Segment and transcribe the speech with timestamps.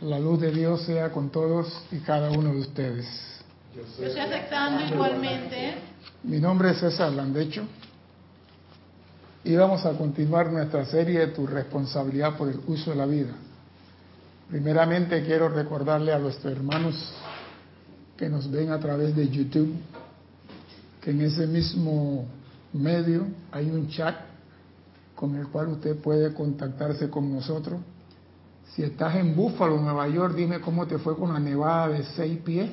[0.00, 3.06] La luz de Dios sea con todos y cada uno de ustedes.
[3.74, 5.74] Yo estoy aceptando igualmente.
[6.22, 7.62] Mi nombre es César Landecho
[9.42, 13.32] y vamos a continuar nuestra serie de Tu responsabilidad por el uso de la vida.
[14.50, 17.14] Primeramente quiero recordarle a nuestros hermanos
[18.18, 19.72] que nos ven a través de YouTube
[21.00, 22.26] que en ese mismo
[22.74, 24.14] medio hay un chat
[25.14, 27.80] con el cual usted puede contactarse con nosotros.
[28.74, 32.38] Si estás en Búfalo, Nueva York, dime cómo te fue con la nevada de seis
[32.38, 32.70] pies.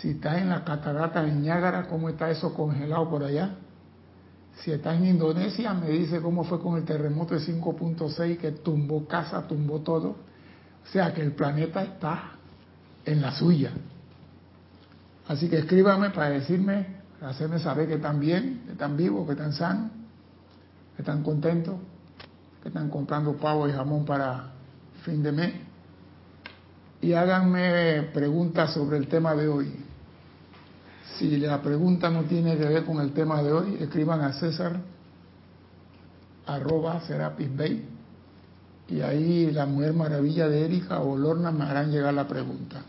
[0.00, 3.56] Si estás en la catarata de Niágara, cómo está eso congelado por allá.
[4.60, 9.06] Si estás en Indonesia, me dice cómo fue con el terremoto de 5.6 que tumbó
[9.06, 10.08] casa, tumbó todo.
[10.08, 12.32] O sea que el planeta está
[13.04, 13.70] en la suya.
[15.28, 16.86] Así que escríbame para decirme,
[17.18, 19.90] para hacerme saber que están bien, que están vivos, que están sanos,
[20.94, 21.74] que están contentos,
[22.62, 24.55] que están comprando pavo y jamón para
[25.06, 25.54] fin de mes.
[27.00, 29.72] Y háganme preguntas sobre el tema de hoy.
[31.16, 34.80] Si la pregunta no tiene que ver con el tema de hoy, escriban a César
[36.44, 37.88] arroba Serapis Bay
[38.88, 42.82] y ahí la Mujer Maravilla de Erika o Lorna me harán llegar la pregunta.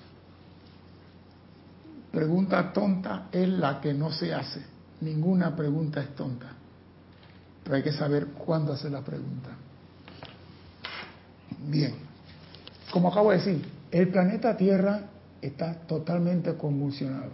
[2.11, 4.61] Pregunta tonta es la que no se hace.
[5.01, 6.47] Ninguna pregunta es tonta.
[7.63, 9.49] Pero hay que saber cuándo hacer la pregunta.
[11.67, 12.06] Bien.
[12.91, 15.01] Como acabo de decir, el planeta Tierra
[15.41, 17.31] está totalmente convulsionado.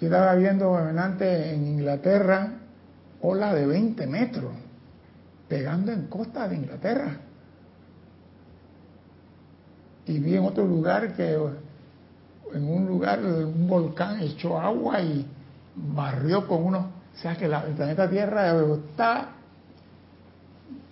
[0.00, 2.52] Yo estaba viendo en Inglaterra
[3.20, 4.52] ola de 20 metros
[5.48, 7.16] pegando en costa de Inglaterra.
[10.06, 11.34] Y vi en otro lugar que
[12.52, 15.26] en un lugar un volcán echó agua y
[15.74, 16.90] barrió con uno.
[17.14, 19.28] O sea que la, el planeta Tierra está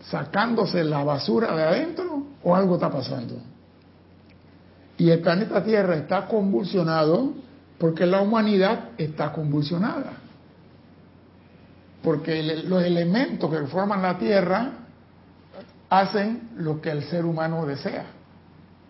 [0.03, 3.36] sacándose la basura de adentro o algo está pasando.
[4.98, 7.33] Y el planeta Tierra está convulsionado
[7.78, 10.23] porque la humanidad está convulsionada
[12.02, 14.73] porque los elementos que forman la Tierra
[15.89, 18.07] hacen lo que el ser humano desea,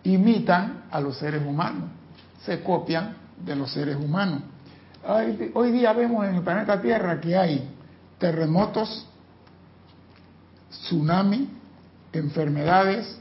[0.03, 1.89] imitan a los seres humanos,
[2.43, 4.41] se copian de los seres humanos.
[5.05, 7.69] Hoy, día vemos en el planeta Tierra que hay
[8.17, 9.07] terremotos,
[10.81, 11.49] tsunami,
[12.11, 13.17] enfermedades,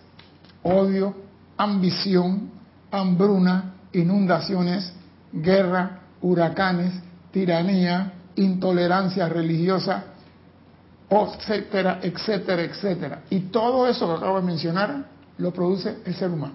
[0.63, 1.15] odio,
[1.57, 2.51] ambición,
[2.91, 4.93] hambruna, inundaciones,
[5.33, 6.93] guerra, huracanes,
[7.31, 10.05] tiranía, intolerancia religiosa,
[11.09, 13.23] etcétera, etcétera, etcétera.
[13.31, 15.07] Y todo eso que acabo de mencionar
[15.39, 16.55] lo produce el ser humano.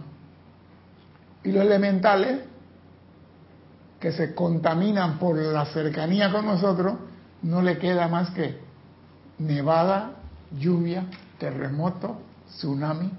[1.43, 2.41] Y los elementales
[3.99, 6.95] que se contaminan por la cercanía con nosotros,
[7.41, 8.59] no le queda más que
[9.39, 10.11] nevada,
[10.51, 11.05] lluvia,
[11.37, 13.11] terremoto, tsunami,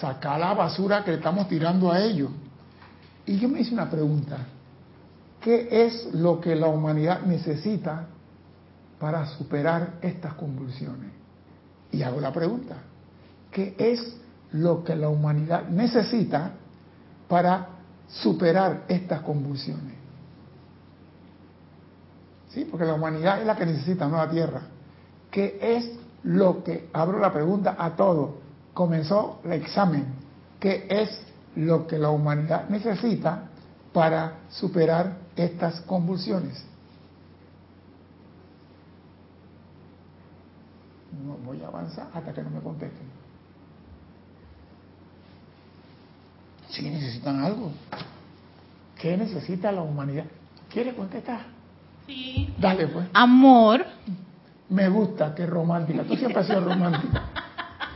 [0.00, 2.30] sacar la basura que le estamos tirando a ellos.
[3.26, 4.38] Y yo me hice una pregunta,
[5.40, 8.06] ¿Qué es lo que la humanidad necesita
[8.98, 11.10] para superar estas convulsiones?
[11.90, 12.76] Y hago la pregunta,
[13.50, 14.16] ¿qué es
[14.52, 16.52] lo que la humanidad necesita
[17.26, 17.68] para
[18.08, 19.94] superar estas convulsiones?
[22.50, 24.62] Sí, porque la humanidad es la que necesita nueva tierra.
[25.30, 25.90] ¿Qué es
[26.24, 28.30] lo que, abro la pregunta a todos,
[28.74, 30.06] comenzó el examen,
[30.58, 31.20] ¿qué es
[31.56, 33.48] lo que la humanidad necesita
[33.92, 36.64] para superar estas convulsiones.
[41.24, 43.08] No voy a avanzar hasta que no me contesten.
[46.68, 47.72] Si necesitan algo.
[49.00, 50.26] ¿Qué necesita la humanidad?
[50.72, 51.46] ¿Quiere contestar?
[52.06, 52.54] Sí.
[52.58, 53.08] Dale, pues.
[53.12, 53.84] Amor.
[54.70, 56.04] Me gusta, que romántica.
[56.04, 57.22] Tú siempre has sido romántica.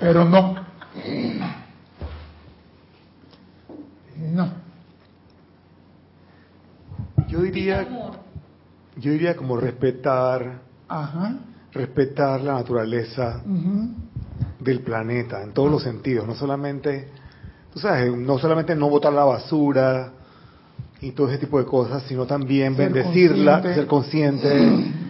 [0.01, 0.55] Pero no.
[4.33, 4.49] No.
[7.29, 7.87] Yo diría,
[8.97, 10.61] yo diría como respetar,
[11.73, 13.41] respetar la naturaleza
[14.61, 17.09] del planeta en todos los sentidos, no solamente,
[17.73, 20.13] tú sabes, no solamente no botar la basura
[21.01, 24.93] y todo ese tipo de cosas, sino también bendecirla, ser consciente,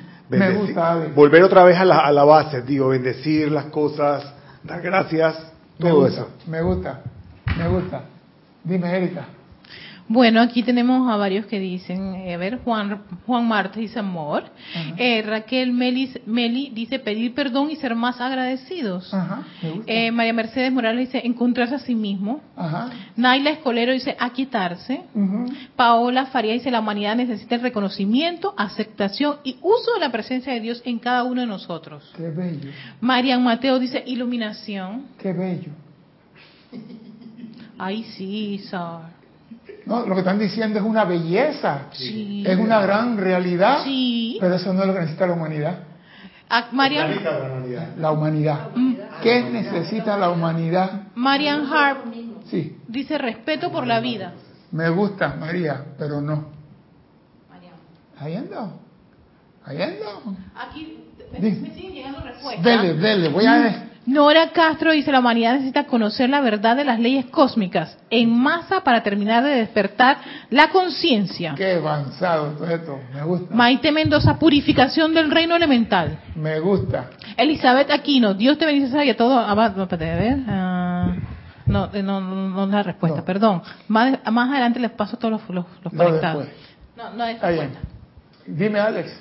[1.15, 4.25] volver otra vez a la, a la base, digo, bendecir las cosas,
[4.63, 6.29] dar gracias, todo eso.
[6.47, 7.01] Me gusta,
[7.59, 8.05] me gusta.
[8.63, 9.27] Dime, Erika.
[10.07, 14.45] Bueno, aquí tenemos a varios que dicen, eh, a ver, Juan, Juan Marta dice amor,
[14.99, 19.11] eh, Raquel Meli, dice pedir perdón y ser más agradecidos.
[19.87, 22.43] Eh, María Mercedes Morales dice encontrarse a sí mismo.
[23.17, 25.05] Naila Escolero dice aquietarse.
[25.75, 30.61] Paola Faría dice la humanidad necesita el reconocimiento, aceptación y uso de la presencia de
[30.61, 32.13] Dios en cada uno de nosotros.
[32.15, 32.71] Qué bello.
[33.01, 35.07] Marian Mateo dice iluminación.
[35.19, 35.73] Qué bello.
[37.79, 39.24] Ay, sí, Sar.
[39.87, 44.39] No, lo que están diciendo es una belleza, es una gran realidad, sí.
[44.41, 45.79] pero eso no es lo que necesita la humanidad.
[46.49, 47.21] Ah, Marian,
[47.99, 48.71] la humanidad.
[49.23, 51.09] ¿Qué necesita la humanidad?
[51.15, 52.07] Marian Harp
[52.51, 52.79] sí.
[52.89, 54.35] dice respeto por la vida.
[54.71, 56.53] Me gusta, María, pero no.
[58.19, 58.81] Ahí ando.
[59.65, 60.37] Ahí ando.
[60.55, 62.65] Aquí me, siguen llegando respuestas.
[62.65, 63.91] Dele, dele, voy a...
[64.07, 68.85] Nora Castro dice, la humanidad necesita conocer la verdad de las leyes cósmicas en masa
[68.85, 70.19] para terminar de despertar
[70.51, 71.55] la conciencia.
[71.57, 73.55] Qué avanzado todo esto, me gusta.
[73.55, 76.19] Maite Mendoza, purificación del reino elemental.
[76.35, 77.11] Me gusta.
[77.37, 79.39] Elizabeth Aquino, Dios te bendice y a todo.
[79.39, 80.39] Ah, no, a ver.
[80.49, 81.15] Ah,
[81.65, 83.63] no, no, no, la respuesta, perdón.
[83.89, 86.47] Más, más adelante les paso todos los, los, los conectados.
[86.95, 87.39] No, no es.
[88.47, 89.19] Dime, Alex.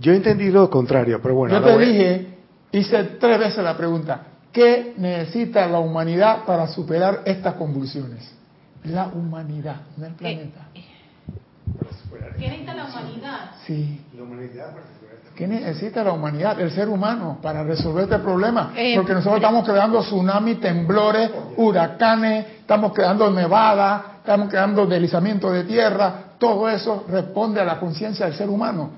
[0.00, 1.54] Yo entendí lo contrario, pero bueno.
[1.54, 2.31] Yo te dije
[2.72, 8.34] Hice tres veces la pregunta, ¿qué necesita la humanidad para superar estas convulsiones?
[8.84, 10.68] La humanidad, no el planeta.
[12.38, 13.50] ¿Qué necesita la humanidad?
[13.66, 14.00] Sí.
[15.36, 18.72] ¿Qué necesita la humanidad, el ser humano, para resolver este problema?
[18.76, 25.64] Eh, Porque nosotros estamos creando tsunamis, temblores, huracanes, estamos creando nevadas, estamos creando deslizamiento de
[25.64, 28.90] tierra, todo eso responde a la conciencia del ser humano.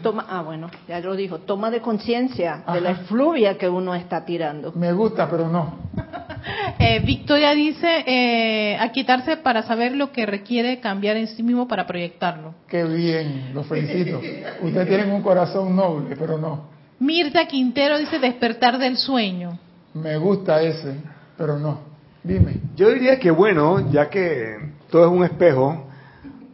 [0.00, 4.24] toma, ah, bueno, ya lo dijo, toma de conciencia de la efluvia que uno está
[4.24, 4.72] tirando.
[4.72, 5.74] Me gusta, pero no.
[6.78, 11.86] eh, Victoria dice, eh, quitarse para saber lo que requiere cambiar en sí mismo para
[11.86, 12.54] proyectarlo.
[12.66, 14.18] Qué bien, lo felicito.
[14.62, 16.70] Ustedes tienen un corazón noble, pero no.
[16.98, 19.58] Mirta Quintero dice despertar del sueño.
[19.92, 20.94] Me gusta ese,
[21.36, 21.78] pero no.
[22.24, 22.54] Dime.
[22.74, 24.56] Yo diría que bueno, ya que
[24.90, 25.85] todo es un espejo,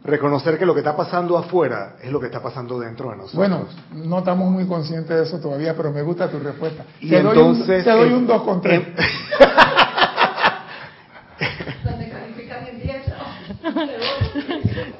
[0.03, 3.37] reconocer que lo que está pasando afuera es lo que está pasando dentro de nosotros.
[3.37, 6.83] Bueno, no estamos muy conscientes de eso todavía, pero me gusta tu respuesta.
[6.99, 8.81] Y te entonces, doy un, te doy un 2 con 3.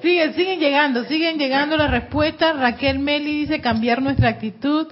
[0.02, 2.58] siguen, siguen llegando, siguen llegando las respuestas.
[2.58, 4.88] Raquel Meli dice cambiar nuestra actitud.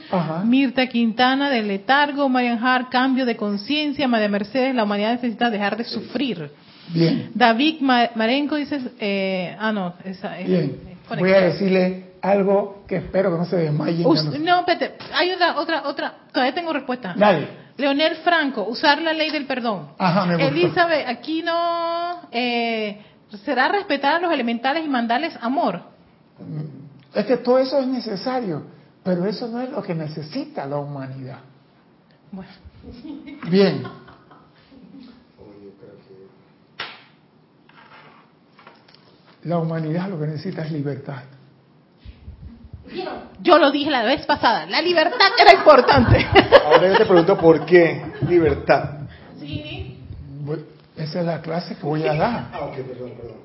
[0.45, 2.27] Mirta Quintana de letargo.
[2.27, 4.07] Marian Hart, cambio de conciencia.
[4.07, 6.51] María Mercedes, la humanidad necesita dejar de sufrir.
[6.93, 7.31] Bien.
[7.33, 10.47] David Marenco dice, eh, ah, no, esa es.
[10.47, 10.77] Bien.
[11.09, 14.03] Voy a decirle algo que espero que no se desmaye.
[14.03, 17.13] no, espérate, hay otra, otra, otra, todavía tengo respuesta.
[17.17, 17.61] Dale.
[17.77, 19.89] Leonel Franco, usar la ley del perdón.
[19.97, 23.01] Ajá, me Elizabeth, aquí no, eh,
[23.43, 25.81] será respetar a los elementales y mandarles amor.
[26.39, 28.63] Mm, es que todo eso es necesario,
[29.03, 31.39] pero eso no es lo que necesita la humanidad.
[32.31, 32.51] Bueno.
[33.49, 33.83] Bien.
[39.43, 41.23] La humanidad lo que necesita es libertad.
[43.41, 46.27] Yo lo dije la vez pasada, la libertad era importante.
[46.65, 48.99] Ahora yo te pregunto por qué libertad.
[49.39, 49.97] Sí.
[50.97, 52.47] Esa es la clase que voy a dar.
[52.53, 53.41] Ah, ok, perdón, perdón.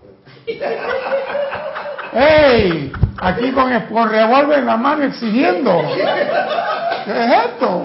[2.12, 2.92] ¡Ey!
[3.19, 5.82] Aquí con el revólver en la mano exigiendo.
[7.04, 7.84] ¿Qué es esto?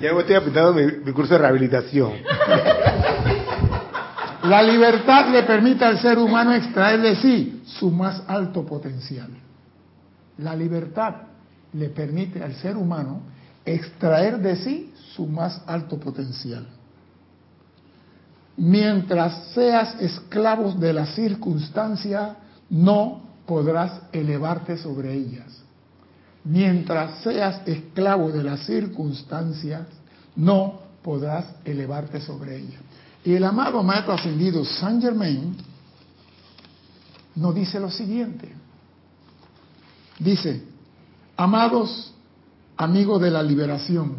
[0.00, 2.12] ya me estoy apuntando mi, mi curso de rehabilitación.
[4.42, 9.28] La libertad le permite al ser humano extraer de sí su más alto potencial.
[10.38, 11.14] La libertad
[11.72, 13.20] le permite al ser humano
[13.64, 16.66] extraer de sí su más alto potencial.
[18.56, 22.36] Mientras seas esclavo de las circunstancias,
[22.68, 25.62] no podrás elevarte sobre ellas.
[26.44, 29.86] Mientras seas esclavo de las circunstancias,
[30.34, 32.82] no podrás elevarte sobre ellas.
[33.24, 35.56] Y el amado Maestro Ascendido Saint Germain
[37.36, 38.52] nos dice lo siguiente.
[40.18, 40.62] Dice,
[41.36, 42.12] amados
[42.76, 44.16] amigos de la liberación,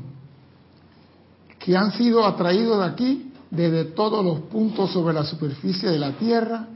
[1.59, 6.13] que han sido atraídos de aquí desde todos los puntos sobre la superficie de la
[6.13, 6.67] Tierra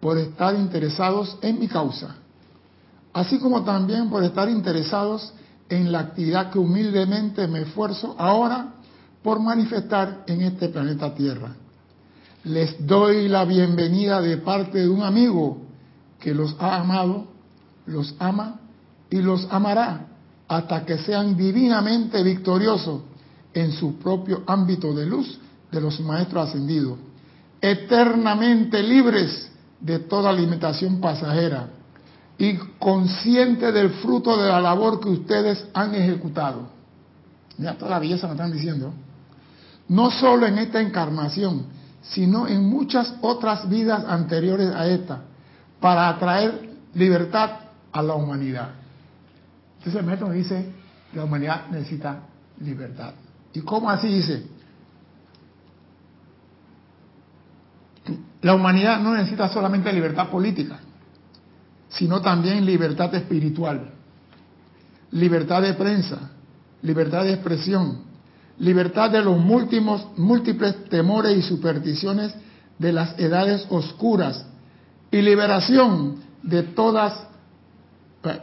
[0.00, 2.16] por estar interesados en mi causa,
[3.12, 5.32] así como también por estar interesados
[5.68, 8.74] en la actividad que humildemente me esfuerzo ahora
[9.22, 11.54] por manifestar en este planeta Tierra
[12.46, 15.58] les doy la bienvenida de parte de un amigo
[16.20, 17.26] que los ha amado,
[17.86, 18.60] los ama
[19.10, 20.06] y los amará
[20.46, 23.02] hasta que sean divinamente victoriosos
[23.52, 25.40] en su propio ámbito de luz
[25.72, 26.98] de los maestros ascendidos,
[27.60, 29.50] eternamente libres
[29.80, 31.70] de toda alimentación pasajera
[32.38, 36.68] y conscientes del fruto de la labor que ustedes han ejecutado.
[37.58, 38.92] Mira toda la belleza que están diciendo.
[39.88, 41.74] No solo en esta encarnación,
[42.10, 45.22] sino en muchas otras vidas anteriores a esta,
[45.80, 47.50] para atraer libertad
[47.92, 48.70] a la humanidad.
[49.78, 50.72] Entonces el maestro dice,
[51.14, 52.20] la humanidad necesita
[52.60, 53.12] libertad.
[53.52, 54.46] ¿Y cómo así dice?
[58.42, 60.78] La humanidad no necesita solamente libertad política,
[61.88, 63.90] sino también libertad espiritual,
[65.10, 66.30] libertad de prensa,
[66.82, 68.02] libertad de expresión,
[68.58, 72.34] libertad de los múltiples, múltiples temores y supersticiones
[72.78, 74.44] de las edades oscuras
[75.10, 77.26] y liberación de todas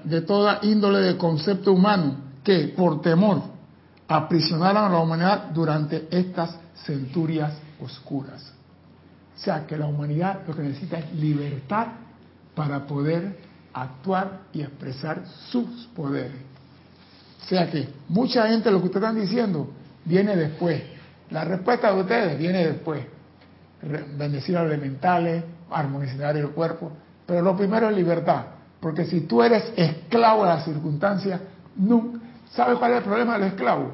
[0.03, 3.41] de toda índole de concepto humano que por temor
[4.07, 8.53] aprisionaron a la humanidad durante estas centurias oscuras.
[9.35, 11.87] O sea que la humanidad lo que necesita es libertad
[12.55, 13.37] para poder
[13.73, 16.39] actuar y expresar sus poderes.
[17.43, 19.69] O sea que mucha gente lo que ustedes están diciendo
[20.05, 20.81] viene después.
[21.29, 23.05] La respuesta de ustedes viene después.
[24.17, 26.91] Bendecir a los elementales, armonizar el cuerpo.
[27.25, 28.45] Pero lo primero es libertad.
[28.79, 31.39] Porque si tú eres esclavo de las circunstancias,
[31.75, 32.19] nunca.
[32.51, 33.91] ¿Sabes cuál es el problema del esclavo?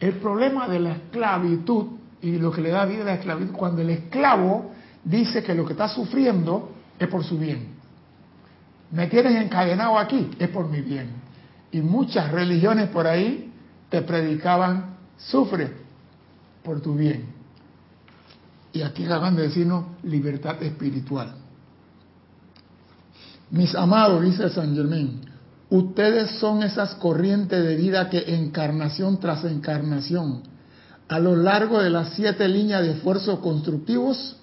[0.00, 1.86] El problema de la esclavitud
[2.20, 4.72] y lo que le da vida a la esclavitud, cuando el esclavo
[5.04, 7.76] dice que lo que está sufriendo es por su bien.
[8.90, 11.10] Me tienes encadenado aquí, es por mi bien.
[11.70, 13.47] Y muchas religiones por ahí
[13.88, 15.72] te predicaban, sufre
[16.62, 17.26] por tu bien.
[18.72, 21.34] Y aquí acaban de decirnos libertad espiritual.
[23.50, 25.20] Mis amados, dice San Germán,
[25.70, 30.42] ustedes son esas corrientes de vida que encarnación tras encarnación,
[31.08, 34.36] a lo largo de las siete líneas de esfuerzos constructivos,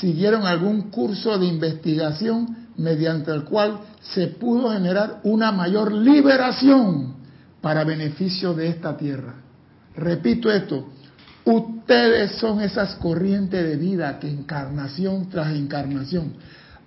[0.00, 7.19] siguieron algún curso de investigación mediante el cual se pudo generar una mayor liberación
[7.60, 9.34] para beneficio de esta tierra.
[9.96, 10.88] Repito esto,
[11.44, 16.34] ustedes son esas corrientes de vida que encarnación tras encarnación,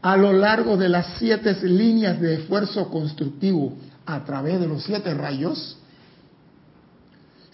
[0.01, 5.13] a lo largo de las siete líneas de esfuerzo constructivo, a través de los siete
[5.13, 5.77] rayos,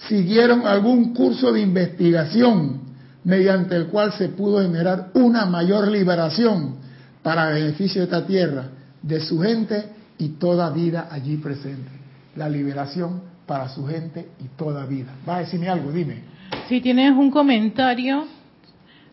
[0.08, 2.82] siguieron algún curso de investigación
[3.24, 6.78] mediante el cual se pudo generar una mayor liberación
[7.22, 8.70] para beneficio de esta tierra,
[9.02, 11.99] de su gente y toda vida allí presente.
[12.36, 15.13] La liberación para su gente y toda vida.
[15.27, 16.21] Va a decirme algo, dime.
[16.67, 18.27] Si tienes un comentario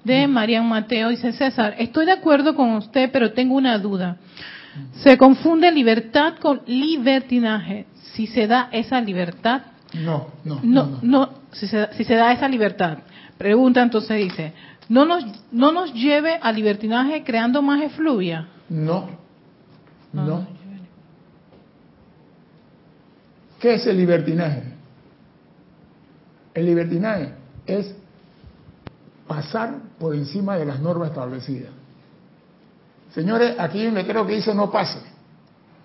[0.05, 4.19] de Marian Mateo, dice César, estoy de acuerdo con usted, pero tengo una duda.
[5.03, 7.87] Se confunde libertad con libertinaje.
[8.13, 9.63] Si se da esa libertad.
[9.95, 10.99] No, no, no.
[11.03, 12.99] No, si, se, si se da esa libertad.
[13.39, 14.53] Pregunta entonces dice,
[14.89, 18.49] ¿no nos, no nos lleve a libertinaje creando más efluvia?
[18.69, 19.09] No,
[20.13, 20.47] no.
[23.61, 24.63] ¿Qué es el libertinaje?
[26.55, 27.31] El libertinaje
[27.67, 27.95] es
[29.27, 31.71] pasar por encima de las normas establecidas.
[33.15, 34.99] Señores, aquí hay un letrero que dice no pase.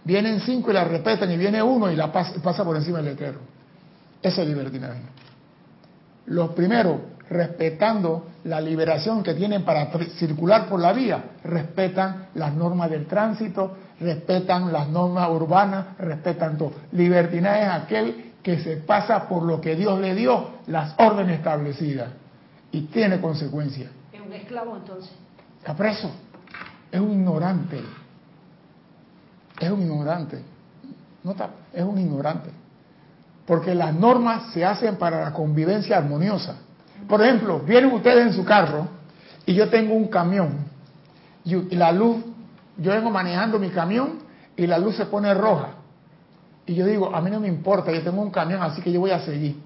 [0.03, 3.07] Vienen cinco y la respetan y viene uno y la pasa, pasa por encima del
[3.07, 3.39] letrero.
[4.21, 5.01] Ese es el libertinaje.
[6.27, 6.99] Los primeros,
[7.29, 13.77] respetando la liberación que tienen para circular por la vía, respetan las normas del tránsito,
[14.01, 16.73] respetan las normas urbanas, respetan todo.
[16.91, 22.09] Libertinaje es aquel que se pasa por lo que Dios le dio, las órdenes establecidas,
[22.71, 23.89] y tiene consecuencias.
[24.11, 25.11] Es un esclavo entonces.
[25.59, 26.11] Está preso.
[26.91, 27.81] Es un ignorante.
[29.59, 30.41] Es un ignorante.
[31.23, 32.49] No está, es un ignorante.
[33.45, 36.57] Porque las normas se hacen para la convivencia armoniosa.
[37.07, 38.87] Por ejemplo, vienen ustedes en su carro
[39.45, 40.71] y yo tengo un camión
[41.43, 42.17] y la luz,
[42.77, 44.19] yo vengo manejando mi camión
[44.55, 45.69] y la luz se pone roja.
[46.65, 48.99] Y yo digo, a mí no me importa, yo tengo un camión, así que yo
[48.99, 49.57] voy a seguir.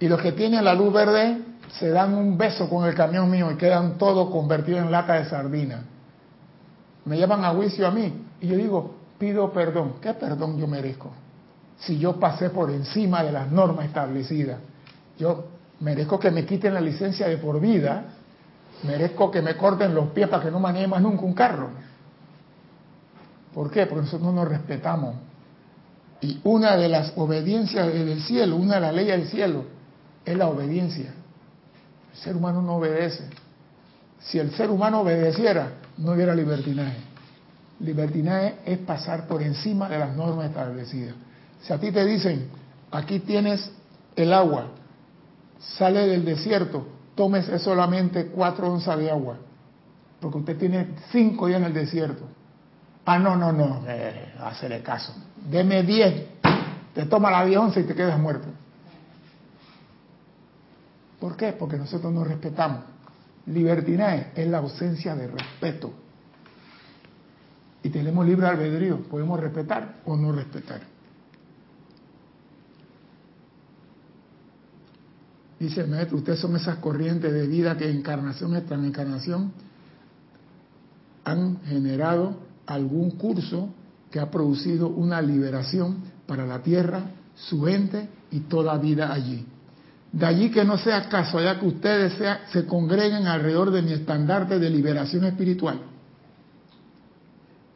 [0.00, 1.38] Y los que tienen la luz verde
[1.78, 5.26] se dan un beso con el camión mío y quedan todos convertidos en lata de
[5.26, 5.84] sardina.
[7.04, 9.94] Me llevan a juicio a mí y yo digo, pido perdón.
[10.00, 11.10] ¿Qué perdón yo merezco?
[11.78, 14.58] Si yo pasé por encima de las normas establecidas.
[15.18, 15.46] Yo
[15.80, 18.04] merezco que me quiten la licencia de por vida,
[18.84, 21.70] merezco que me corten los pies para que no maneje más nunca un carro.
[23.54, 23.86] ¿Por qué?
[23.86, 25.16] Porque nosotros no nos respetamos.
[26.20, 29.64] Y una de las obediencias del cielo, una de las leyes del cielo,
[30.24, 31.12] es la obediencia.
[32.12, 33.24] El ser humano no obedece.
[34.20, 36.98] Si el ser humano obedeciera, no hubiera libertinaje.
[37.80, 41.14] Libertinaje es pasar por encima de las normas establecidas.
[41.62, 42.48] Si a ti te dicen,
[42.90, 43.70] aquí tienes
[44.14, 44.68] el agua,
[45.58, 49.36] sale del desierto, tómese solamente cuatro onzas de agua,
[50.20, 52.24] porque usted tiene cinco días en el desierto.
[53.04, 55.12] Ah, no, no, no, eh, hacerle caso.
[55.50, 56.26] Deme diez,
[56.94, 58.48] te toma la diez onzas y te quedas muerto.
[61.18, 61.52] ¿Por qué?
[61.52, 62.84] Porque nosotros nos respetamos.
[63.46, 65.92] Libertinaje es la ausencia de respeto.
[67.82, 70.80] Y tenemos libre albedrío, podemos respetar o no respetar.
[75.58, 79.52] Dice el maestro, ustedes son esas corrientes de vida que encarnación tras encarnación
[81.24, 82.36] han generado
[82.72, 83.68] algún curso
[84.10, 87.02] que ha producido una liberación para la tierra,
[87.34, 89.46] su ente y toda vida allí.
[90.12, 92.12] De allí que no sea ya que ustedes
[92.52, 95.80] se congreguen alrededor de mi estandarte de liberación espiritual.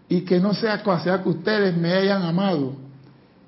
[0.09, 2.75] Y que no sea casualidad que ustedes me hayan amado,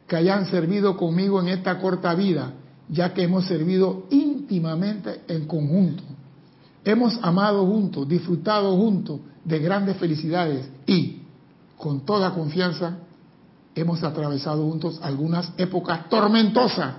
[0.06, 2.52] que hayan servido conmigo en esta corta vida,
[2.88, 6.02] ya que hemos servido íntimamente en conjunto.
[6.82, 11.17] Hemos amado juntos, disfrutado juntos de grandes felicidades y,
[11.78, 12.98] con toda confianza,
[13.74, 16.94] hemos atravesado juntos algunas épocas tormentosas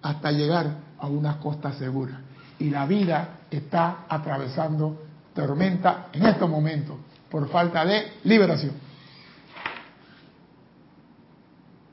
[0.00, 2.20] hasta llegar a una costa segura.
[2.58, 5.02] Y la vida está atravesando
[5.34, 6.96] tormenta en estos momentos
[7.28, 8.72] por falta de liberación.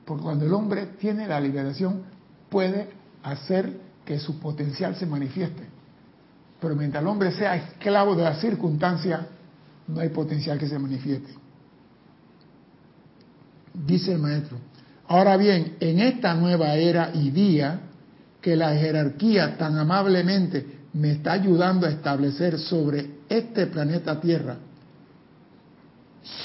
[0.05, 2.03] Porque cuando el hombre tiene la liberación
[2.49, 2.89] puede
[3.23, 5.63] hacer que su potencial se manifieste.
[6.61, 9.21] Pero mientras el hombre sea esclavo de las circunstancias,
[9.87, 11.46] no hay potencial que se manifieste.
[13.85, 14.57] Dice el maestro.
[15.07, 17.81] Ahora bien, en esta nueva era y día,
[18.41, 24.57] que la jerarquía tan amablemente me está ayudando a establecer sobre este planeta Tierra,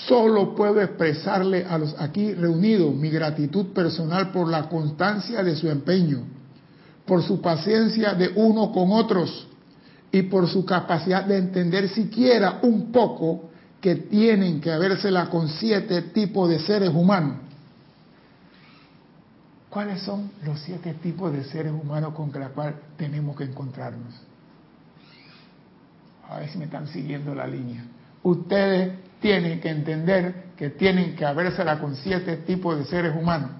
[0.07, 5.69] solo puedo expresarle a los aquí reunidos mi gratitud personal por la constancia de su
[5.69, 6.25] empeño,
[7.07, 9.49] por su paciencia de uno con otros
[10.11, 13.51] y por su capacidad de entender siquiera un poco
[13.83, 17.37] que tienen que habérsela con siete tipos de seres humanos
[19.73, 24.13] ¿Cuáles son los siete tipos de seres humanos con los cuales tenemos que encontrarnos?
[26.29, 27.83] A ver si me están siguiendo la línea.
[28.23, 33.51] Ustedes tienen que entender que tienen que habérsela con siete tipos de seres humanos.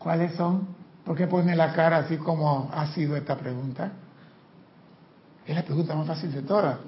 [0.00, 0.66] ¿Cuáles son?
[1.04, 3.92] ¿Por qué pone la cara así como ha sido esta pregunta?
[5.46, 6.78] Es la pregunta más fácil de todas.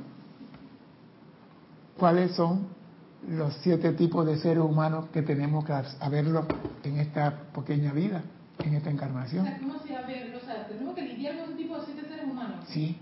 [1.99, 2.79] ¿Cuáles son
[3.27, 6.47] los siete tipos de seres humanos que tenemos que saberlo
[6.85, 8.23] en esta pequeña vida,
[8.65, 9.47] en esta encarnación.
[9.61, 12.65] ¿Cómo se o sea, tenemos que lidiar con un tipo de siete seres humanos.
[12.69, 12.99] Sí.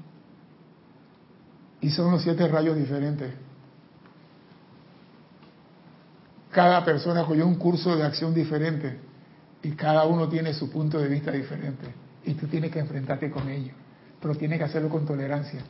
[1.81, 3.33] Y son los siete rayos diferentes.
[6.51, 8.99] Cada persona cogió un curso de acción diferente
[9.63, 11.87] y cada uno tiene su punto de vista diferente
[12.25, 13.77] y tú tienes que enfrentarte con ellos,
[14.21, 15.61] pero tienes que hacerlo con tolerancia,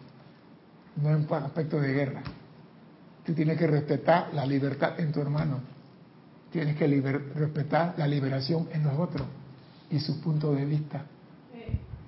[1.03, 2.23] no en aspecto de guerra.
[3.27, 5.61] Tú tienes que respetar la libertad en tu hermano.
[6.53, 9.27] Tienes que respetar la liberación en los otros
[9.91, 11.05] y su punto de vista.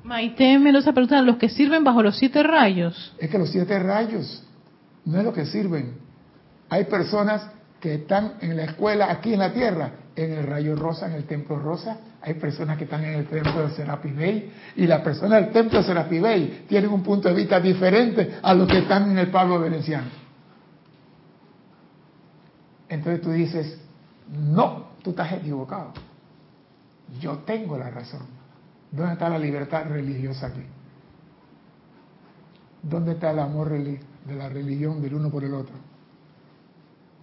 [0.05, 3.15] Maite Mendoza pregunta, ¿los que sirven bajo los siete rayos?
[3.19, 4.45] Es que los siete rayos
[5.05, 5.97] no es lo que sirven.
[6.71, 7.51] Hay personas
[7.81, 11.25] que están en la escuela aquí en la tierra, en el rayo rosa, en el
[11.25, 11.99] templo rosa.
[12.23, 15.79] Hay personas que están en el templo de Serapi Bey y las personas del templo
[15.79, 19.29] de Serapi Bey tienen un punto de vista diferente a los que están en el
[19.29, 20.28] Pablo Veneciano.
[22.89, 23.79] Entonces tú dices,
[24.31, 25.93] no, tú estás equivocado.
[27.21, 28.23] Yo tengo la razón.
[28.91, 30.63] ¿Dónde está la libertad religiosa aquí?
[32.83, 35.75] ¿Dónde está el amor de la religión del uno por el otro?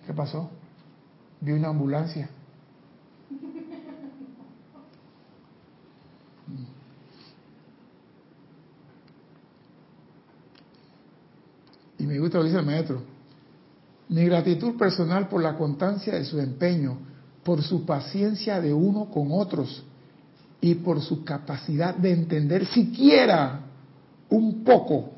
[0.05, 0.49] ¿Qué pasó?
[1.41, 2.29] Vi una ambulancia.
[11.97, 13.14] Y me gusta lo que dice el maestro.
[14.09, 16.97] Mi gratitud personal por la constancia de su empeño,
[17.43, 19.83] por su paciencia de uno con otros
[20.61, 23.61] y por su capacidad de entender siquiera
[24.29, 25.11] un poco,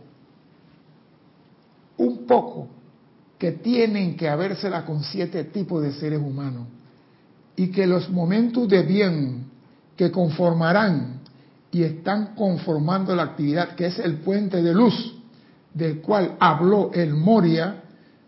[1.98, 2.68] un poco,
[3.38, 6.68] que tienen que habérsela con siete tipos de seres humanos
[7.56, 9.46] y que los momentos de bien
[9.96, 11.22] que conformarán
[11.72, 15.16] y están conformando la actividad que es el puente de luz
[15.74, 17.84] del cual habló el Moria,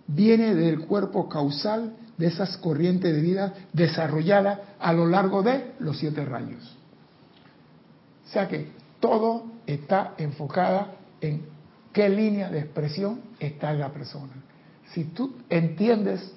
[0.10, 5.98] viene del cuerpo causal de esas corrientes de vida desarrolladas a lo largo de los
[5.98, 6.78] siete rayos.
[8.26, 11.44] O sea que todo está enfocada en
[11.94, 14.34] qué línea de expresión está la persona.
[14.94, 16.34] Si tú entiendes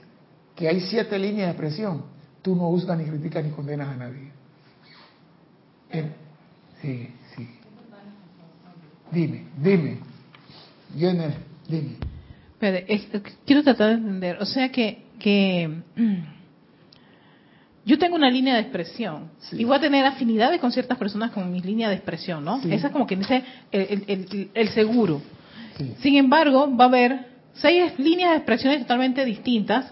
[0.55, 2.05] que hay siete líneas de expresión,
[2.43, 4.31] tú no juzgas ni criticas ni condenas a nadie.
[6.81, 7.49] sí, sí.
[9.11, 9.99] Dime, dime.
[10.95, 11.35] Viene,
[11.69, 12.12] dime
[13.45, 15.69] quiero tratar de entender, o sea que, que
[17.85, 21.51] yo tengo una línea de expresión y voy a tener afinidades con ciertas personas con
[21.51, 22.61] mi línea de expresión, ¿no?
[22.71, 25.21] Esa es como que dice el, seguro.
[25.99, 29.91] Sin embargo, va a haber seis líneas de expresiones totalmente distintas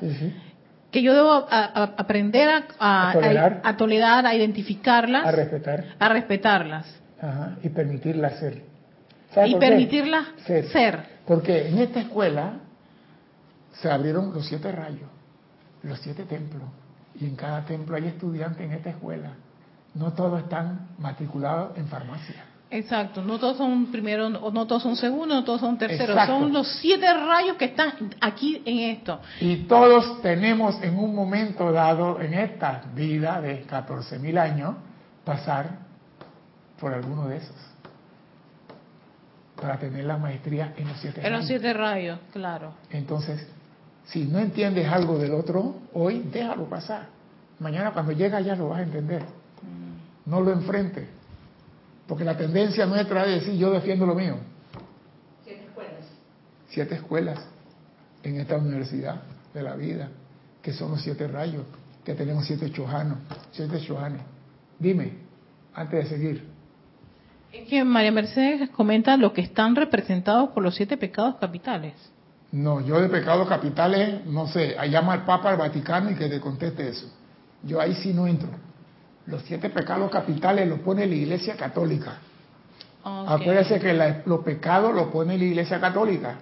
[0.93, 4.27] que yo debo aprender a, a, tolerar.
[4.27, 7.01] a, identificarlas, a respetar, a respetarlas.
[7.63, 8.70] Y permitirlas ser
[9.47, 11.21] y permitirla ser.
[11.27, 12.55] Porque en esta escuela
[13.73, 15.09] se abrieron los siete rayos,
[15.83, 16.69] los siete templos,
[17.15, 19.33] y en cada templo hay estudiantes en esta escuela.
[19.95, 22.45] No todos están matriculados en farmacia.
[22.73, 26.69] Exacto, no todos son primero, no todos son segundo, no todos son tercero, son los
[26.81, 29.21] siete rayos que están aquí en esto.
[29.41, 34.77] Y todos tenemos en un momento dado en esta vida de 14.000 años
[35.25, 35.81] pasar
[36.79, 37.70] por alguno de esos
[39.61, 42.73] para tener la maestría en los siete en los siete rayos, claro.
[42.91, 43.47] Entonces,
[44.07, 47.09] si no entiendes algo del otro, hoy déjalo pasar.
[47.59, 49.23] Mañana cuando llega ya lo vas a entender.
[50.27, 51.07] No lo enfrentes.
[52.07, 54.37] Porque la tendencia nuestra es decir, yo defiendo lo mío.
[55.45, 56.05] Siete escuelas.
[56.69, 57.39] Siete escuelas
[58.23, 59.23] en esta universidad
[59.55, 60.09] de la vida,
[60.63, 61.65] que son los siete rayos,
[62.05, 63.19] que tenemos siete chojanos,
[63.53, 64.23] siete chojanes.
[64.79, 65.13] Dime,
[65.75, 66.50] antes de seguir.
[67.53, 71.95] Es que María Mercedes comenta lo que están representados por los siete pecados capitales.
[72.53, 76.41] No, yo de pecados capitales, no sé, llama al Papa al Vaticano y que te
[76.41, 77.07] conteste eso.
[77.63, 78.49] Yo ahí sí no entro.
[79.27, 82.19] Los siete pecados capitales los pone la Iglesia Católica.
[83.05, 86.39] Acuérdese que los pecados los pone la Iglesia Católica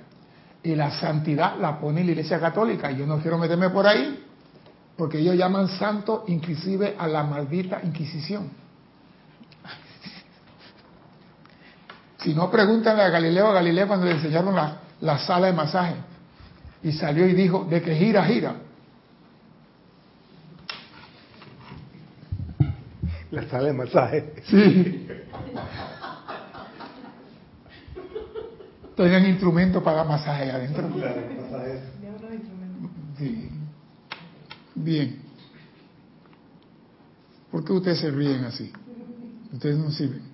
[0.62, 2.90] y la santidad la pone la Iglesia Católica.
[2.90, 4.24] Yo no quiero meterme por ahí
[4.96, 8.48] porque ellos llaman santo inclusive a la maldita Inquisición.
[12.18, 15.94] Si no, pregúntale a Galileo a Galileo cuando le enseñaron la, la sala de masaje.
[16.83, 18.54] Y salió y dijo, de que gira, gira.
[23.31, 24.35] La sala de masaje.
[24.46, 25.07] Sí.
[28.96, 30.88] Tenían instrumentos para masaje adentro.
[33.16, 33.50] Sí.
[34.74, 35.22] Bien.
[37.50, 38.72] ¿Por qué ustedes se ríen así?
[39.52, 40.27] Ustedes no sirven.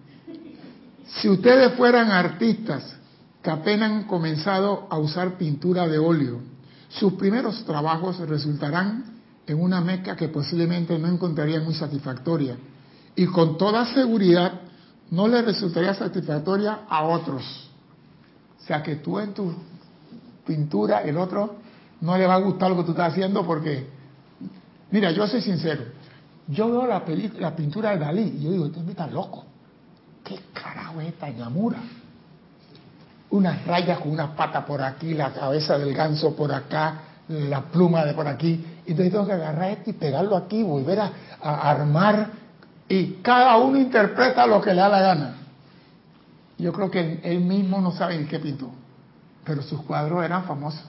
[1.07, 2.97] Si ustedes fueran artistas
[3.43, 6.41] que apenas han comenzado a usar pintura de óleo,
[6.89, 9.15] sus primeros trabajos resultarán
[9.47, 12.57] en una mezcla que posiblemente no encontrarían muy satisfactoria
[13.15, 14.61] y con toda seguridad
[15.11, 17.71] no le resultaría satisfactoria a otros.
[18.61, 19.53] O sea que tú en tu
[20.47, 21.57] pintura, el otro
[22.01, 23.87] no le va a gustar lo que tú estás haciendo porque,
[24.91, 25.85] mira, yo soy sincero,
[26.49, 27.05] yo veo la,
[27.39, 29.45] la pintura de Dalí y yo digo, este está loco.
[30.25, 31.79] ¿Qué carajo es esta ñamura?
[33.31, 38.05] Unas rayas con unas patas por aquí, la cabeza del ganso por acá, la pluma
[38.05, 38.65] de por aquí.
[38.87, 41.11] Y entonces tengo que agarrar esto y pegarlo aquí, volver a
[41.43, 42.45] armar
[42.89, 45.35] y cada uno interpreta lo que le da la gana.
[46.59, 48.71] Yo creo que él mismo no sabe ni qué pintó,
[49.45, 50.85] pero sus cuadros eran famosos.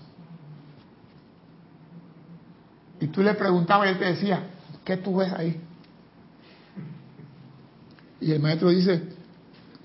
[2.99, 4.43] Y tú le preguntabas y él te decía,
[4.83, 5.59] ¿qué tú ves ahí?
[8.21, 9.14] Y el maestro dice,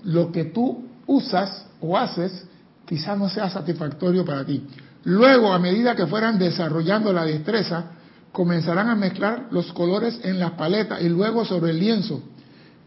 [0.03, 2.45] lo que tú usas o haces
[2.85, 4.65] quizás no sea satisfactorio para ti.
[5.03, 7.85] Luego, a medida que fueran desarrollando la destreza,
[8.31, 12.21] comenzarán a mezclar los colores en las paletas y luego sobre el lienzo.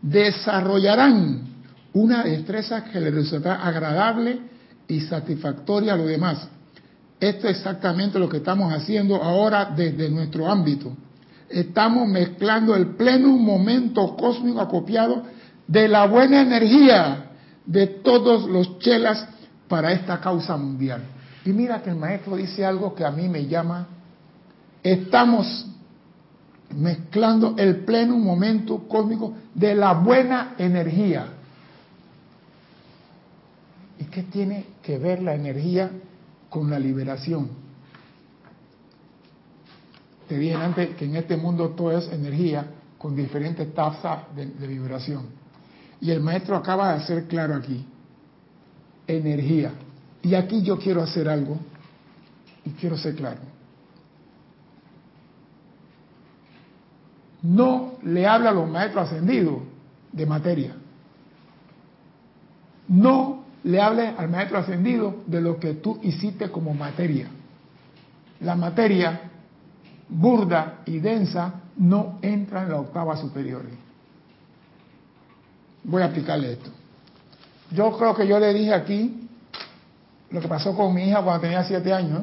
[0.00, 1.54] Desarrollarán
[1.92, 4.40] una destreza que les resultará agradable
[4.88, 6.48] y satisfactoria a los demás.
[7.18, 10.96] Esto es exactamente lo que estamos haciendo ahora desde nuestro ámbito.
[11.48, 15.22] Estamos mezclando el pleno momento cósmico acopiado
[15.66, 17.30] de la buena energía
[17.64, 19.26] de todos los chelas
[19.68, 21.02] para esta causa mundial.
[21.44, 23.86] Y mira que el maestro dice algo que a mí me llama
[24.82, 25.66] estamos
[26.74, 31.26] mezclando el pleno momento cósmico de la buena energía.
[33.98, 35.90] ¿Y qué tiene que ver la energía
[36.50, 37.48] con la liberación?
[40.28, 42.66] Te dije antes que en este mundo todo es energía
[42.98, 45.43] con diferentes tasas de, de vibración.
[46.00, 47.84] Y el maestro acaba de hacer claro aquí,
[49.06, 49.72] energía.
[50.22, 51.58] Y aquí yo quiero hacer algo
[52.64, 53.54] y quiero ser claro.
[57.44, 59.58] no le habla a los maestros ascendidos
[60.12, 60.74] de materia.
[62.88, 67.28] No le hable al maestro ascendido de lo que tú hiciste como materia.
[68.40, 69.30] La materia
[70.08, 73.62] burda y densa no entra en la octava superior.
[75.84, 76.70] Voy a aplicarle esto.
[77.70, 79.28] Yo creo que yo le dije aquí
[80.30, 82.22] lo que pasó con mi hija cuando tenía siete años.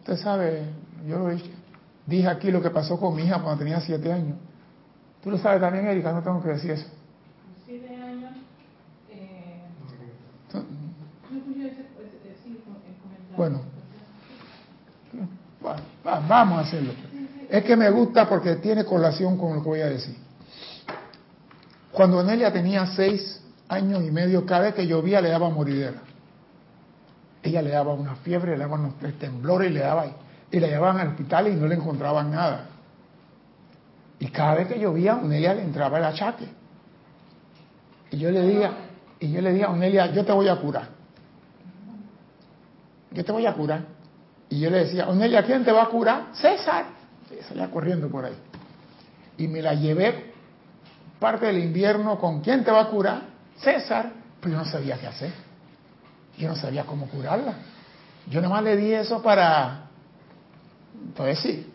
[0.00, 0.64] Usted sabe,
[1.06, 1.50] yo lo he dicho.
[2.06, 4.36] Dije aquí lo que pasó con mi hija cuando tenía siete años.
[5.22, 6.86] Tú lo sabes también, Erika, no tengo que decir eso.
[7.66, 8.32] Siete años.
[9.10, 9.62] Eh,
[13.36, 13.60] bueno,
[16.02, 16.92] vamos a hacerlo.
[17.48, 20.16] Es que me gusta porque tiene colación con lo que voy a decir.
[22.00, 26.00] Cuando Nelia tenía seis años y medio, cada vez que llovía le daba moridera.
[27.42, 30.06] Ella le daba una fiebre, le daban unos temblores y le daba
[30.50, 32.68] y la llevaban al hospital y no le encontraban nada.
[34.18, 36.46] Y cada vez que llovía, Onelia le entraba el achaque.
[38.12, 38.72] Y yo le decía,
[39.18, 40.88] y yo le dije a Onelia, yo te voy a curar.
[43.10, 43.84] Yo te voy a curar.
[44.48, 46.28] Y yo le decía, Onelia, ¿quién te va a curar?
[46.32, 46.86] César.
[47.30, 48.38] Y salía corriendo por ahí.
[49.36, 50.29] Y me la llevé
[51.20, 53.22] parte del invierno con quién te va a curar?
[53.58, 54.12] César.
[54.40, 55.32] Pero yo no sabía qué hacer.
[56.38, 57.54] Yo no sabía cómo curarla.
[58.28, 59.90] Yo nada más le di eso para,
[61.06, 61.72] entonces sí.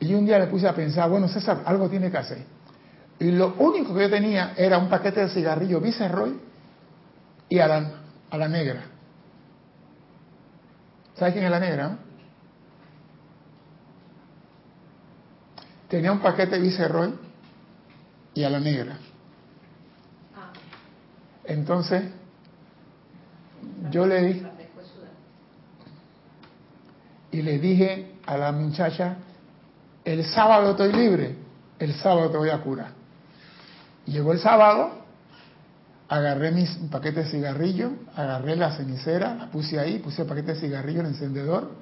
[0.00, 2.44] Y un día me puse a pensar, bueno, César, algo tiene que hacer.
[3.18, 6.38] Y lo único que yo tenía era un paquete de cigarrillos Viceroy
[7.48, 8.82] y a la, negra.
[11.16, 11.98] ¿Sabes quién es la negra?
[15.88, 17.27] Tenía un paquete Viceroy
[18.38, 18.96] y a la negra.
[21.44, 22.04] Entonces,
[23.90, 24.46] yo le di
[27.32, 29.16] y le dije a la muchacha,
[30.04, 31.34] el sábado estoy libre,
[31.80, 32.92] el sábado te voy a curar.
[34.06, 35.00] Llegó el sábado,
[36.08, 40.60] agarré mis paquetes de cigarrillo, agarré la cenicera, la puse ahí, puse el paquete de
[40.60, 41.72] cigarrillo, el encendedor,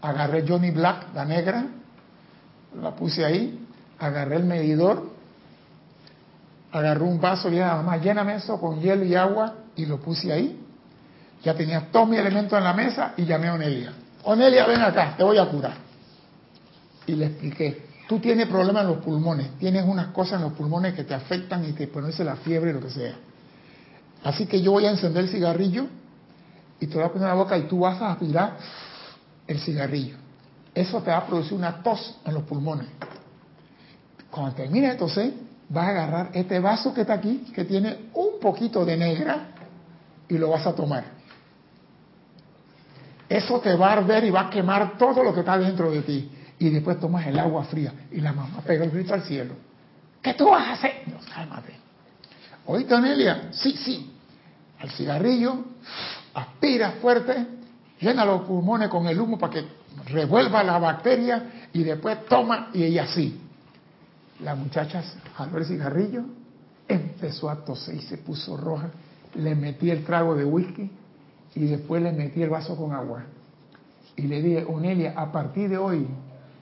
[0.00, 1.66] agarré Johnny Black, la negra,
[2.80, 3.66] la puse ahí,
[3.98, 5.15] agarré el medidor,
[6.78, 10.32] agarré un vaso y dije, mamá, lléname eso con hielo y agua y lo puse
[10.32, 10.60] ahí.
[11.42, 13.92] Ya tenía todos mis elementos en la mesa y llamé a Onelia.
[14.24, 15.86] Onelia, ven acá, te voy a curar
[17.06, 20.94] y le expliqué, tú tienes problemas en los pulmones, tienes unas cosas en los pulmones
[20.94, 23.14] que te afectan y te pones la fiebre, lo que sea.
[24.24, 25.86] Así que yo voy a encender el cigarrillo
[26.80, 28.56] y te voy a poner la boca y tú vas a aspirar
[29.46, 30.16] el cigarrillo.
[30.74, 32.88] Eso te va a producir una tos en los pulmones.
[34.30, 35.32] Cuando termine de toser,
[35.68, 39.48] vas a agarrar este vaso que está aquí, que tiene un poquito de negra,
[40.28, 41.04] y lo vas a tomar.
[43.28, 46.02] Eso te va a arder y va a quemar todo lo que está dentro de
[46.02, 49.54] ti y después tomas el agua fría y la mamá pega el grito al cielo.
[50.22, 51.02] ¿Qué tú vas a hacer?
[51.06, 51.74] No, cálmate.
[52.66, 53.48] ¿Oíste, Anelia?
[53.52, 54.12] Sí, sí.
[54.80, 55.64] Al cigarrillo,
[56.34, 57.46] aspira fuerte,
[58.00, 59.64] llena los pulmones con el humo para que
[60.06, 63.40] revuelva la bacteria y después toma y ella sí.
[64.40, 65.02] La muchacha
[65.34, 66.24] jaló el cigarrillo,
[66.86, 68.90] empezó a toser y se puso roja.
[69.34, 70.90] Le metí el trago de whisky
[71.54, 73.24] y después le metí el vaso con agua.
[74.16, 76.06] Y le dije, Onelia, a partir de hoy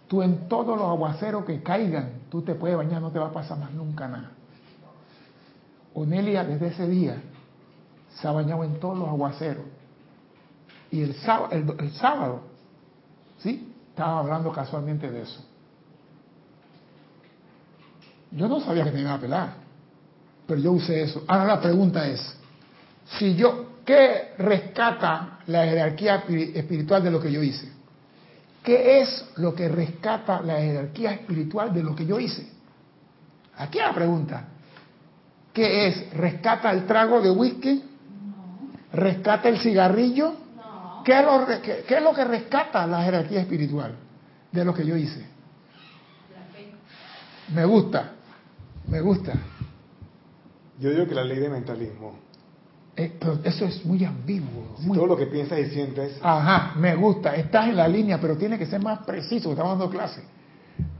[0.09, 3.33] Tú en todos los aguaceros que caigan, tú te puedes bañar, no te va a
[3.33, 4.31] pasar más nunca nada.
[5.95, 7.17] Onelia desde ese día
[8.21, 9.65] se ha bañado en todos los aguaceros.
[10.91, 12.41] Y el sábado, el, sábado
[13.39, 13.73] ¿sí?
[13.91, 15.45] Estaba hablando casualmente de eso.
[18.31, 19.55] Yo no sabía que me iba a pelar,
[20.47, 21.25] pero yo usé eso.
[21.27, 22.21] Ahora la pregunta es,
[23.19, 27.71] si yo, ¿qué rescata la jerarquía espiritual de lo que yo hice?
[28.63, 32.49] ¿Qué es lo que rescata la jerarquía espiritual de lo que yo hice?
[33.57, 34.49] Aquí la pregunta.
[35.53, 36.13] ¿Qué es?
[36.15, 37.85] ¿Rescata el trago de whisky?
[38.93, 40.35] ¿Rescata el cigarrillo?
[41.05, 43.95] ¿Qué, es lo, qué, es lo, que rescata la jerarquía espiritual
[44.51, 45.34] de lo que yo hice?
[47.53, 48.13] Me gusta,
[48.89, 49.33] me gusta.
[50.79, 52.25] Yo digo que la ley de mentalismo.
[52.97, 54.77] Eh, pero eso es muy ambiguo.
[54.95, 56.19] Todo lo que piensas y sientes.
[56.23, 57.35] Ajá, me gusta.
[57.35, 59.51] Estás en la línea, pero tiene que ser más preciso.
[59.51, 60.23] Estamos dando clase.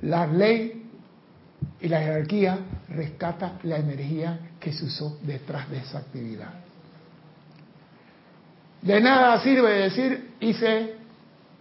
[0.03, 0.91] La ley
[1.81, 6.51] y la jerarquía rescata la energía que se usó detrás de esa actividad.
[8.83, 10.95] De nada sirve decir, hice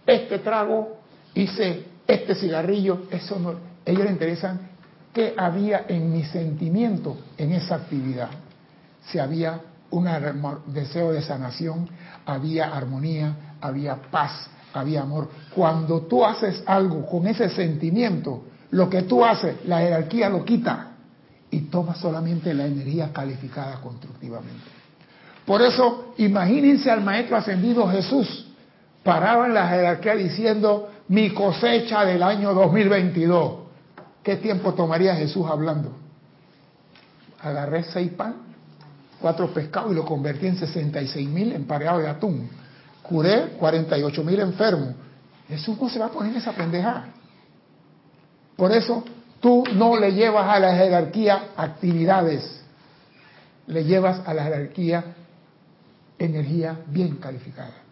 [0.06, 0.98] este trago,
[1.34, 3.04] hice este cigarrillo.
[3.10, 3.50] Eso no.
[3.50, 4.58] A ellos les interesa
[5.14, 8.28] qué había en mi sentimiento en esa actividad.
[9.06, 10.08] Si había un
[10.66, 11.88] deseo de sanación,
[12.26, 15.28] había armonía, había paz, había amor.
[15.54, 20.88] Cuando tú haces algo con ese sentimiento, lo que tú haces, la jerarquía lo quita
[21.50, 24.64] y toma solamente la energía calificada constructivamente.
[25.46, 28.48] Por eso, imagínense al Maestro Ascendido Jesús,
[29.04, 33.63] parado en la jerarquía diciendo, mi cosecha del año 2022.
[34.24, 35.92] ¿Qué tiempo tomaría Jesús hablando?
[37.42, 38.36] Agarré seis pan,
[39.20, 42.48] cuatro pescados y lo convertí en 66 mil empareados de atún.
[43.02, 44.94] Curé 48 mil enfermos.
[45.46, 47.04] Eso no se va a poner esa pendeja.
[48.56, 49.04] Por eso
[49.40, 52.62] tú no le llevas a la jerarquía actividades,
[53.66, 55.04] le llevas a la jerarquía
[56.18, 57.83] energía bien calificada.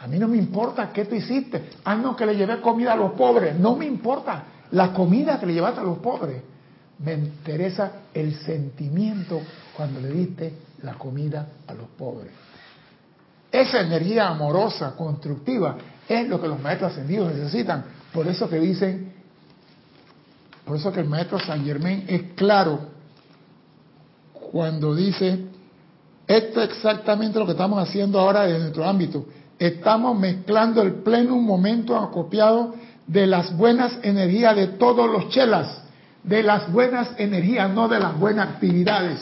[0.00, 1.70] A mí no me importa qué tú hiciste.
[1.84, 3.58] Ah, no, que le llevé comida a los pobres.
[3.58, 6.42] No me importa la comida que le llevaste a los pobres.
[6.98, 9.40] Me interesa el sentimiento
[9.76, 12.30] cuando le diste la comida a los pobres.
[13.52, 15.76] Esa energía amorosa, constructiva,
[16.08, 17.84] es lo que los maestros ascendidos necesitan.
[18.12, 19.12] Por eso que dicen,
[20.64, 22.80] por eso que el maestro San Germain es claro
[24.32, 25.46] cuando dice,
[26.26, 29.26] esto es exactamente lo que estamos haciendo ahora en nuestro ámbito.
[29.60, 32.74] Estamos mezclando el pleno momento acopiado
[33.06, 35.82] de las buenas energías de todos los chelas,
[36.22, 39.20] de las buenas energías, no de las buenas actividades.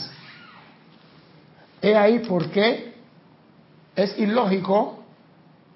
[1.82, 2.94] He ahí por qué
[3.96, 5.02] es ilógico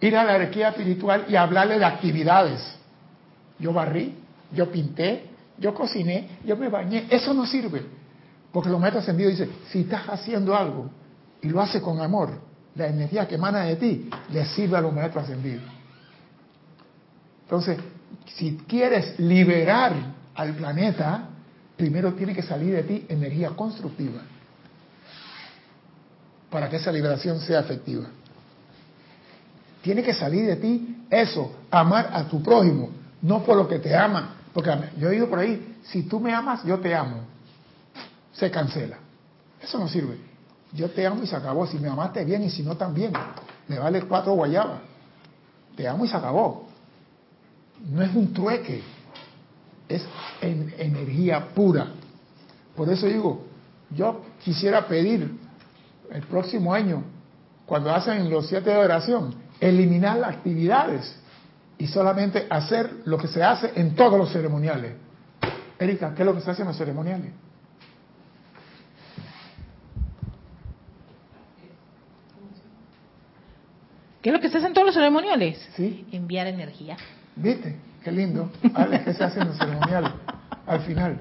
[0.01, 2.61] ir a la energía espiritual y hablarle de actividades.
[3.59, 4.15] Yo barrí,
[4.53, 5.25] yo pinté,
[5.59, 7.07] yo cociné, yo me bañé.
[7.11, 7.83] Eso no sirve.
[8.53, 10.89] Porque los maestros ascendidos dicen, si estás haciendo algo
[11.41, 14.93] y lo haces con amor, la energía que emana de ti le sirve a los
[14.93, 15.65] maestros ascendidos.
[17.45, 17.79] Entonces,
[18.35, 19.93] si quieres liberar
[20.35, 21.29] al planeta,
[21.77, 24.23] primero tiene que salir de ti energía constructiva
[26.51, 28.07] para que esa liberación sea efectiva.
[29.83, 32.91] Tiene que salir de ti eso, amar a tu prójimo,
[33.23, 34.37] no por lo que te ama.
[34.53, 37.23] Porque yo digo por ahí, si tú me amas, yo te amo.
[38.33, 38.99] Se cancela.
[39.61, 40.32] Eso no sirve.
[40.73, 41.67] Yo te amo y se acabó.
[41.67, 43.13] Si me amaste bien y si no también.
[43.69, 44.81] Me vale cuatro guayabas.
[45.77, 46.69] Te amo y se acabó.
[47.91, 48.83] No es un trueque.
[49.89, 50.05] Es
[50.41, 51.89] energía pura.
[52.75, 53.45] Por eso digo,
[53.91, 55.39] yo quisiera pedir
[56.11, 57.03] el próximo año,
[57.67, 61.17] cuando hacen los siete de oración, eliminar las actividades
[61.79, 64.93] y solamente hacer lo que se hace en todos los ceremoniales.
[65.79, 67.33] Erika, ¿qué es lo que se hace en los ceremoniales?
[74.23, 75.59] ¿Qué es lo que se hace en todos los ceremoniales?
[75.75, 76.07] Sí.
[76.13, 76.97] Enviar energía.
[77.35, 77.77] ¿Viste?
[78.05, 78.51] Qué lindo.
[79.05, 80.13] ¿qué se hace en los ceremoniales?
[80.67, 81.19] Al final.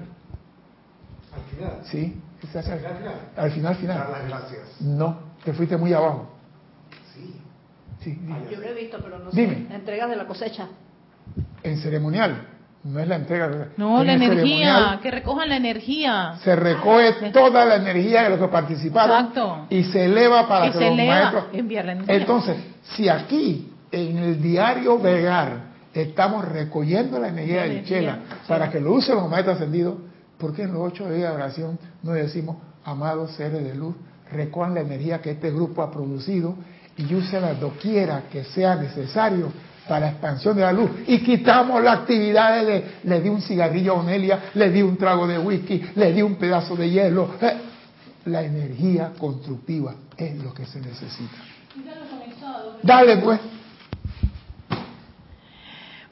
[1.34, 1.78] ¿Al final?
[1.84, 2.20] Sí.
[2.40, 3.14] ¿Qué se hace al final?
[3.36, 3.98] Al final, final.
[3.98, 4.80] Dar las gracias.
[4.80, 6.30] No, te fuiste muy abajo.
[7.14, 7.34] Sí.
[8.00, 8.18] Sí.
[8.50, 9.66] Yo lo he visto, pero no Dime.
[9.68, 9.74] sé.
[9.74, 10.68] Entregas de la cosecha.
[11.62, 12.48] En ceremonial.
[12.84, 13.68] No es la entrega.
[13.76, 16.34] No, la energía, que recojan la energía.
[16.42, 19.66] Se recoge toda la energía de los que participaron Exacto.
[19.70, 21.44] y se eleva para Y que se los eleva, maestros.
[21.52, 22.16] enviar la energía.
[22.16, 28.36] Entonces, si aquí en el diario Vegar estamos recogiendo la energía La energía, Chela sí.
[28.48, 29.94] para que lo usen los maestros ascendidos,
[30.38, 33.94] ¿por qué en los ocho días de oración no decimos, amados seres de luz,
[34.32, 36.56] recojan la energía que este grupo ha producido
[36.96, 39.52] y úsenla doquiera que sea necesario
[39.88, 43.92] para la expansión de la luz y quitamos las actividades de le di un cigarrillo
[43.92, 47.34] a Onelia, le di un trago de whisky, le di un pedazo de hielo.
[47.40, 47.56] Eh,
[48.26, 51.36] La energía constructiva es lo que se necesita.
[52.82, 53.40] Dale pues.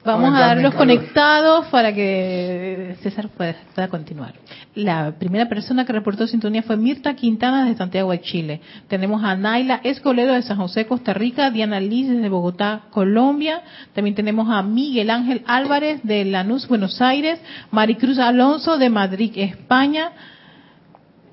[0.05, 0.87] Vamos a dar dame los calor.
[0.87, 4.35] conectados para que César pueda, pueda continuar.
[4.75, 8.61] La primera persona que reportó sintonía fue Mirta Quintana de Santiago de Chile.
[8.89, 13.63] Tenemos a Naila Escolero de San José, Costa Rica, Diana Liz desde Bogotá, Colombia.
[13.95, 17.39] También tenemos a Miguel Ángel Álvarez de Lanús, Buenos Aires.
[17.71, 20.13] Maricruz Alonso de Madrid, España.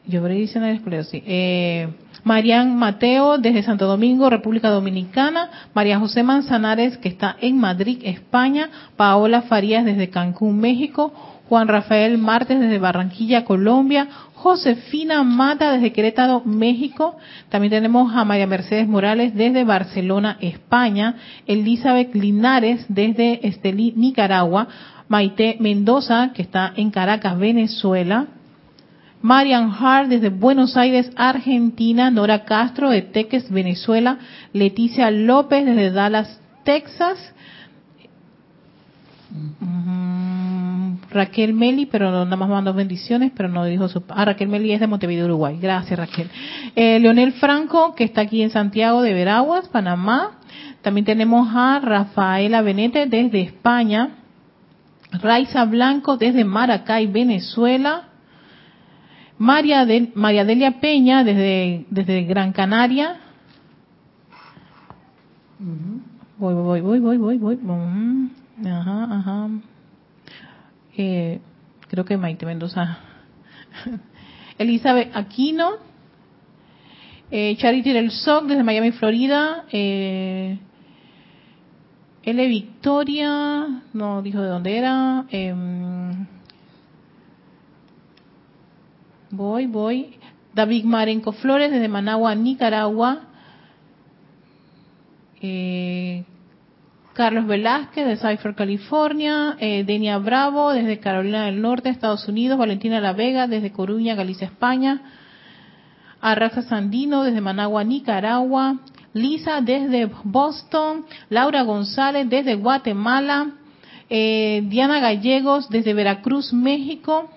[0.05, 1.23] Yo a decir Naila Escolero, sí.
[1.25, 1.87] Eh,
[2.23, 8.69] Marian Mateo desde Santo Domingo, República Dominicana, María José Manzanares que está en Madrid, España,
[8.95, 11.13] Paola Farías desde Cancún, México,
[11.49, 17.17] Juan Rafael Martes desde Barranquilla, Colombia, Josefina Mata desde Querétaro, México,
[17.49, 21.15] también tenemos a María Mercedes Morales desde Barcelona, España,
[21.47, 24.67] Elizabeth Linares desde Estelí, Nicaragua,
[25.07, 28.27] Maite Mendoza que está en Caracas, Venezuela,
[29.27, 34.19] Marian Hart desde Buenos Aires, Argentina, Nora Castro de Teques, Venezuela,
[34.53, 37.33] Leticia López desde Dallas, Texas,
[39.29, 44.03] Mm, Raquel Meli, pero nada más mandó bendiciones, pero no dijo su...
[44.09, 45.57] Ah, Raquel Meli es de Montevideo, Uruguay.
[45.61, 46.29] Gracias, Raquel.
[46.75, 50.39] Eh, Leonel Franco, que está aquí en Santiago de Veraguas, Panamá.
[50.81, 54.09] También tenemos a Rafaela Benete desde España.
[55.11, 58.06] Raiza Blanco desde Maracay, Venezuela.
[59.37, 63.17] María, del, María Delia Peña desde, desde Gran Canaria.
[66.37, 67.59] Voy, voy, voy, voy, voy, voy.
[68.65, 69.49] Ajá, ajá.
[70.97, 71.39] Eh,
[71.87, 72.99] creo que Maite Mendoza.
[74.57, 75.73] Elizabeth Aquino.
[77.29, 79.65] Eh, Charity del SOC desde Miami, Florida.
[79.71, 80.57] Eh,
[82.23, 82.47] L.
[82.47, 83.83] Victoria.
[83.93, 85.25] No dijo de dónde era.
[85.29, 85.96] Em,
[89.31, 90.15] voy, voy.
[90.53, 93.21] David Marenco Flores desde Managua, Nicaragua.
[95.41, 96.23] Eh,
[97.13, 103.01] Carlos Velázquez de Cypher, California, eh, Denia Bravo desde Carolina del Norte, Estados Unidos, Valentina
[103.01, 105.01] La Vega desde Coruña, Galicia, España,
[106.21, 108.77] Arraxa Sandino desde Managua, Nicaragua,
[109.13, 113.51] Lisa desde Boston, Laura González desde Guatemala,
[114.11, 117.31] eh, Diana Gallegos desde Veracruz, México,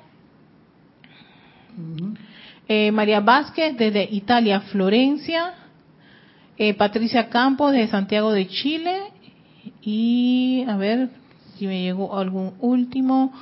[2.69, 5.55] eh, María Vázquez desde Italia, Florencia,
[6.57, 8.97] eh, Patricia Campos desde Santiago de Chile
[9.83, 11.11] y a ver
[11.57, 13.33] si me llegó algún último.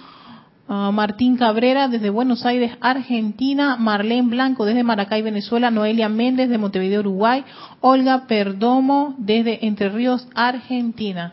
[0.70, 3.76] Ah, Martín Cabrera desde Buenos Aires, Argentina.
[3.76, 5.70] Marlene Blanco desde Maracay, Venezuela.
[5.70, 7.45] Noelia Méndez de Montevideo, Uruguay.
[7.81, 11.33] Olga Perdomo desde Entre Ríos, Argentina.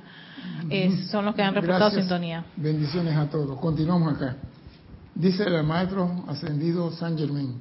[1.12, 2.46] son los que han reportado sintonía.
[2.56, 3.60] Bendiciones a todos.
[3.60, 4.38] Continuamos acá.
[5.16, 7.55] Dice el maestro ascendido San Germain.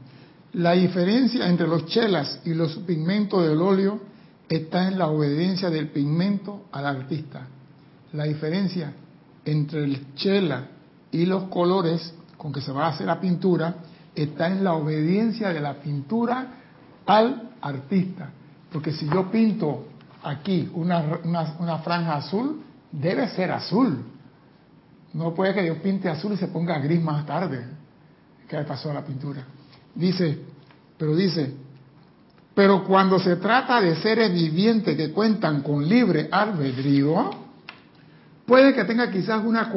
[0.55, 4.01] La diferencia entre los chelas y los pigmentos del óleo
[4.49, 7.47] está en la obediencia del pigmento al artista.
[8.13, 8.93] La diferencia
[9.45, 10.67] entre el chela
[11.11, 13.77] y los colores con que se va a hacer la pintura
[14.15, 16.49] está en la obediencia de la pintura
[17.07, 18.31] al artista.
[18.73, 19.87] Porque si yo pinto
[20.23, 24.05] aquí una, una, franja azul, debe ser azul.
[25.15, 27.65] No puede que yo pinte azul y se ponga gris más tarde.
[28.49, 29.45] ¿Qué le pasó a la pintura?
[29.95, 30.41] Dice,
[30.99, 31.55] pero dice,
[32.55, 37.31] pero cuando se trata de seres vivientes que cuentan con libre albedrío,
[38.45, 39.71] puede que tenga quizás una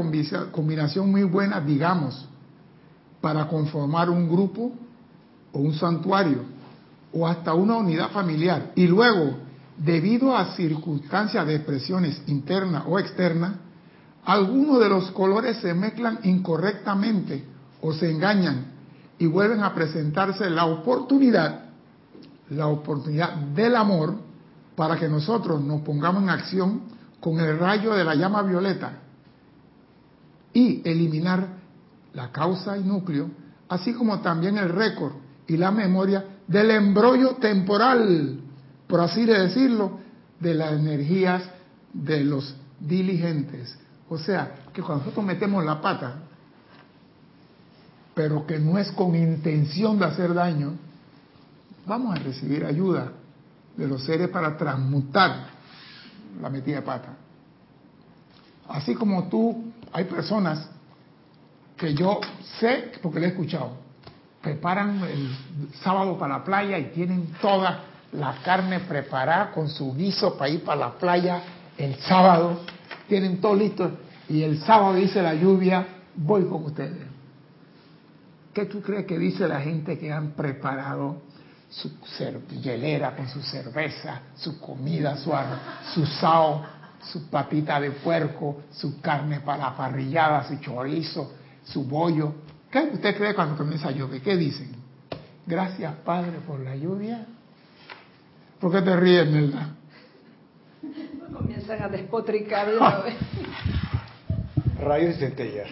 [0.51, 2.27] combinación muy buena, digamos,
[3.21, 4.71] para conformar un grupo
[5.51, 6.45] o un santuario
[7.13, 8.71] o hasta una unidad familiar.
[8.75, 9.37] Y luego,
[9.77, 13.53] debido a circunstancias de expresiones internas o externas,
[14.27, 17.45] algunos de los colores se mezclan incorrectamente
[17.79, 18.65] o se engañan
[19.17, 21.61] y vuelven a presentarse la oportunidad
[22.49, 24.15] la oportunidad del amor
[24.75, 26.81] para que nosotros nos pongamos en acción
[27.21, 28.99] con el rayo de la llama violeta
[30.53, 31.47] y eliminar
[32.13, 33.29] la causa y núcleo,
[33.69, 35.13] así como también el récord
[35.47, 38.41] y la memoria del embrollo temporal,
[38.87, 39.99] por así decirlo,
[40.39, 41.43] de las energías
[41.93, 43.77] de los diligentes.
[44.09, 46.15] O sea, que cuando nosotros metemos la pata,
[48.13, 50.73] pero que no es con intención de hacer daño,
[51.85, 53.11] vamos a recibir ayuda
[53.75, 55.47] de los seres para transmutar
[56.41, 57.09] la metida de pata.
[58.69, 60.67] Así como tú, hay personas
[61.77, 62.19] que yo
[62.59, 63.71] sé, porque le he escuchado,
[64.41, 65.29] preparan el
[65.83, 67.83] sábado para la playa y tienen toda
[68.13, 71.41] la carne preparada con su guiso para ir para la playa
[71.77, 72.61] el sábado,
[73.07, 73.91] tienen todo listo
[74.29, 75.85] y el sábado dice la lluvia,
[76.15, 77.07] voy con ustedes.
[78.53, 81.21] ¿Qué tú crees que dice la gente que han preparado
[81.69, 81.91] su
[82.61, 85.31] hielera con su cerveza, su comida, su,
[85.93, 86.65] su sao,
[87.01, 91.33] su patita de puerco, su carne para la parrillada, su chorizo,
[91.63, 92.33] su bollo.
[92.71, 94.21] ¿Qué usted cree cuando comienza a llover?
[94.21, 94.71] ¿Qué dicen?
[95.45, 97.25] Gracias, Padre, por la lluvia.
[98.59, 99.76] ¿Por qué te ríes, Nelda?
[101.37, 103.15] Comienzan a despotricar de una vez.
[104.83, 105.67] Rayos y centellas.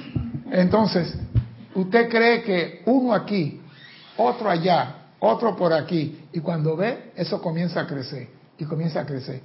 [0.52, 1.18] Entonces,
[1.74, 3.62] ¿usted cree que uno aquí,
[4.18, 9.06] otro allá, otro por aquí, y cuando ve, eso comienza a crecer, y comienza a
[9.06, 9.42] crecer.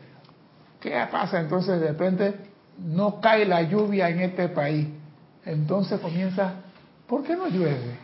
[0.79, 1.81] ¿Qué pasa entonces?
[1.81, 2.35] De repente
[2.79, 4.89] no cae la lluvia en este país.
[5.45, 6.55] Entonces comienza,
[7.07, 7.99] ¿por qué no llueve?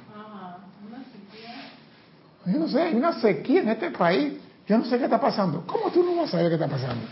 [2.47, 4.35] Yo no sé, hay una sequía en este país.
[4.67, 5.65] Yo no sé qué está pasando.
[5.67, 7.03] ¿Cómo tú no vas a saber qué está pasando?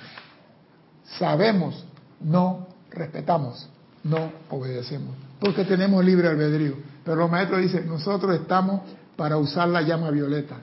[1.04, 1.84] Sabemos,
[2.20, 3.68] no respetamos,
[4.02, 6.76] no obedecemos, porque tenemos libre albedrío.
[7.04, 8.80] Pero los maestros dicen, nosotros estamos
[9.16, 10.56] para usar la llama violeta.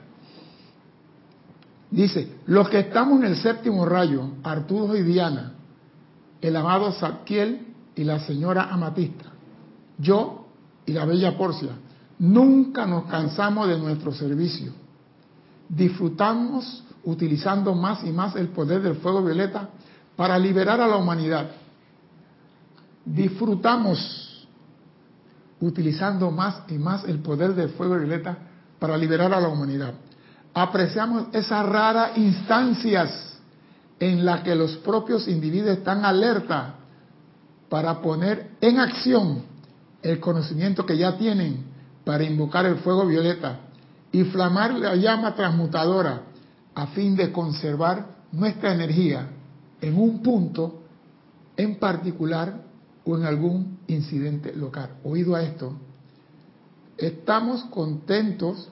[1.90, 5.52] Dice, los que estamos en el séptimo rayo, Arturo y Diana,
[6.40, 9.26] el amado Zadkiel y la señora Amatista,
[9.98, 10.46] yo
[10.86, 11.72] y la bella Porcia,
[12.18, 14.72] nunca nos cansamos de nuestro servicio.
[15.68, 19.68] Disfrutamos utilizando más y más el poder del fuego violeta
[20.16, 21.50] para liberar a la humanidad.
[23.04, 24.48] Disfrutamos
[25.60, 28.36] utilizando más y más el poder del fuego violeta
[28.78, 29.94] para liberar a la humanidad.
[30.54, 33.38] Apreciamos esas raras instancias
[33.98, 36.74] en las que los propios individuos están alerta
[37.68, 39.42] para poner en acción
[40.02, 41.64] el conocimiento que ya tienen
[42.04, 43.60] para invocar el fuego violeta
[44.10, 46.22] y flamar la llama transmutadora
[46.74, 49.28] a fin de conservar nuestra energía
[49.82, 50.80] en un punto
[51.56, 52.62] en particular
[53.04, 54.90] o en algún incidente local.
[55.04, 55.74] Oído a esto,
[56.96, 58.68] estamos contentos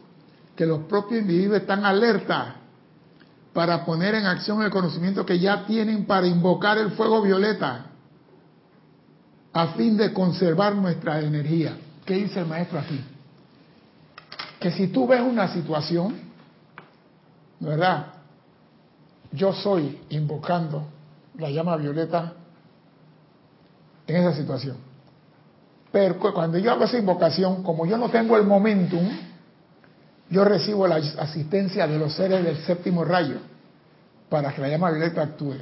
[0.56, 2.56] que los propios individuos están alerta
[3.52, 7.86] para poner en acción el conocimiento que ya tienen para invocar el fuego violeta
[9.52, 11.76] a fin de conservar nuestra energía.
[12.04, 13.00] ¿Qué dice el maestro aquí?
[14.60, 16.14] Que si tú ves una situación,
[17.58, 18.06] ¿verdad?
[19.32, 20.86] Yo soy invocando
[21.40, 22.34] la llama violeta
[24.06, 24.76] en esa situación.
[25.92, 29.08] Pero cuando yo hago esa invocación, como yo no tengo el momentum,
[30.28, 33.38] yo recibo la asistencia de los seres del séptimo rayo
[34.28, 35.56] para que la llama violeta actúe.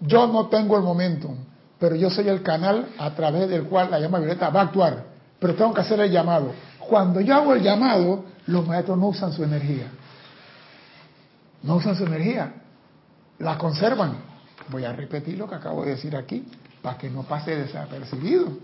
[0.00, 1.36] Yo no tengo el momentum,
[1.80, 5.04] pero yo soy el canal a través del cual la llama violeta va a actuar.
[5.40, 6.52] Pero tengo que hacer el llamado.
[6.78, 9.88] Cuando yo hago el llamado, los maestros no usan su energía.
[11.62, 12.54] No usan su energía.
[13.40, 14.27] La conservan.
[14.70, 16.44] Voy a repetir lo que acabo de decir aquí
[16.82, 18.58] para que no pase desapercibido.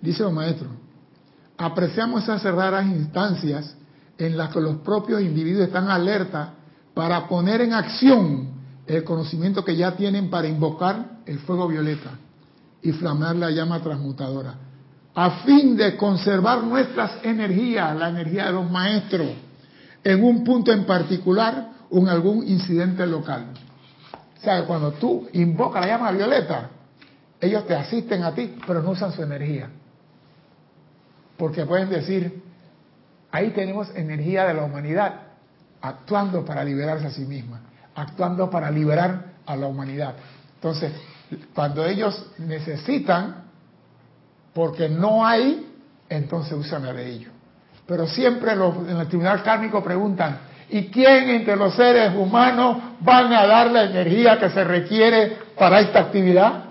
[0.00, 0.68] Dice el maestro,
[1.56, 3.76] apreciamos esas raras instancias
[4.18, 6.54] en las que los propios individuos están alerta
[6.94, 8.48] para poner en acción
[8.86, 12.10] el conocimiento que ya tienen para invocar el fuego violeta
[12.82, 14.54] y flamar la llama transmutadora,
[15.14, 19.28] a fin de conservar nuestras energías, la energía de los maestros,
[20.02, 23.46] en un punto en particular en algún incidente local.
[24.38, 26.70] O sea, cuando tú invocas la llama violeta,
[27.40, 29.68] ellos te asisten a ti, pero no usan su energía.
[31.36, 32.42] Porque pueden decir,
[33.30, 35.14] ahí tenemos energía de la humanidad
[35.80, 37.60] actuando para liberarse a sí misma,
[37.94, 40.14] actuando para liberar a la humanidad.
[40.54, 40.92] Entonces,
[41.54, 43.44] cuando ellos necesitan,
[44.54, 45.72] porque no hay,
[46.08, 47.32] entonces usan la de ellos.
[47.86, 53.46] Pero siempre en el tribunal kármico preguntan, ¿y quién entre los seres humanos van a
[53.46, 56.64] dar la energía que se requiere para esta actividad?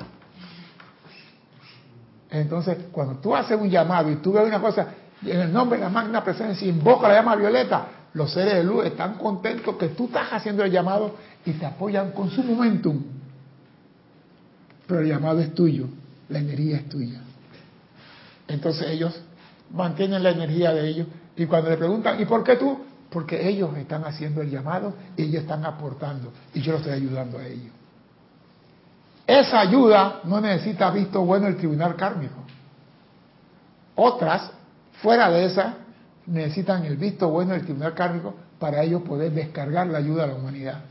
[2.31, 4.87] Entonces, cuando tú haces un llamado y tú ves una cosa,
[5.23, 8.85] en el nombre de la magna presencia, invoca la llama violeta, los seres de luz
[8.85, 13.03] están contentos que tú estás haciendo el llamado y te apoyan con su momentum.
[14.87, 15.85] Pero el llamado es tuyo,
[16.29, 17.21] la energía es tuya.
[18.47, 19.21] Entonces ellos
[19.69, 22.90] mantienen la energía de ellos y cuando le preguntan, ¿y por qué tú?
[23.11, 27.37] Porque ellos están haciendo el llamado y ellos están aportando y yo los estoy ayudando
[27.37, 27.71] a ellos.
[29.27, 32.41] Esa ayuda no necesita visto bueno el tribunal kármico.
[33.95, 34.49] Otras,
[35.01, 35.75] fuera de esa,
[36.25, 40.35] necesitan el visto bueno del tribunal kármico para ellos poder descargar la ayuda a la
[40.35, 40.81] humanidad.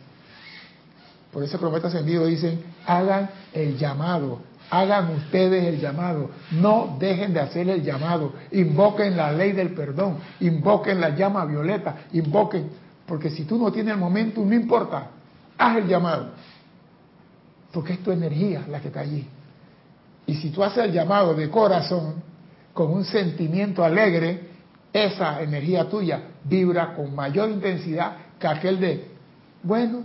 [1.32, 4.40] Por eso el profeta ascendido dicen, hagan el llamado,
[4.70, 10.18] hagan ustedes el llamado, no dejen de hacer el llamado, invoquen la ley del perdón,
[10.40, 12.70] invoquen la llama violeta, invoquen,
[13.06, 15.08] porque si tú no tienes el momento, no importa,
[15.58, 16.28] haz el llamado.
[17.72, 19.26] Porque es tu energía la que está allí.
[20.26, 22.22] Y si tú haces el llamado de corazón,
[22.72, 24.48] con un sentimiento alegre,
[24.92, 29.08] esa energía tuya vibra con mayor intensidad que aquel de,
[29.62, 30.02] bueno,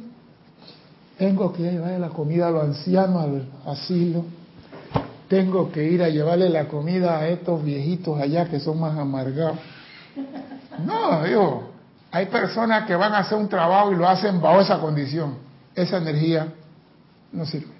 [1.17, 4.25] tengo que llevarle la comida a los ancianos al asilo,
[5.27, 9.57] tengo que ir a llevarle la comida a estos viejitos allá que son más amargados.
[10.85, 11.69] No, digo,
[12.11, 15.35] hay personas que van a hacer un trabajo y lo hacen bajo esa condición.
[15.75, 16.47] Esa energía
[17.31, 17.73] no sirve.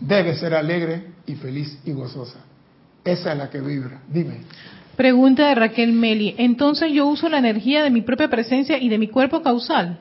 [0.00, 2.38] Debe ser alegre y feliz y gozosa.
[3.04, 4.00] Esa es la que vibra.
[4.08, 4.40] Dime.
[4.96, 6.34] Pregunta de Raquel Meli.
[6.38, 9.98] Entonces yo uso la energía de mi propia presencia y de mi cuerpo causal.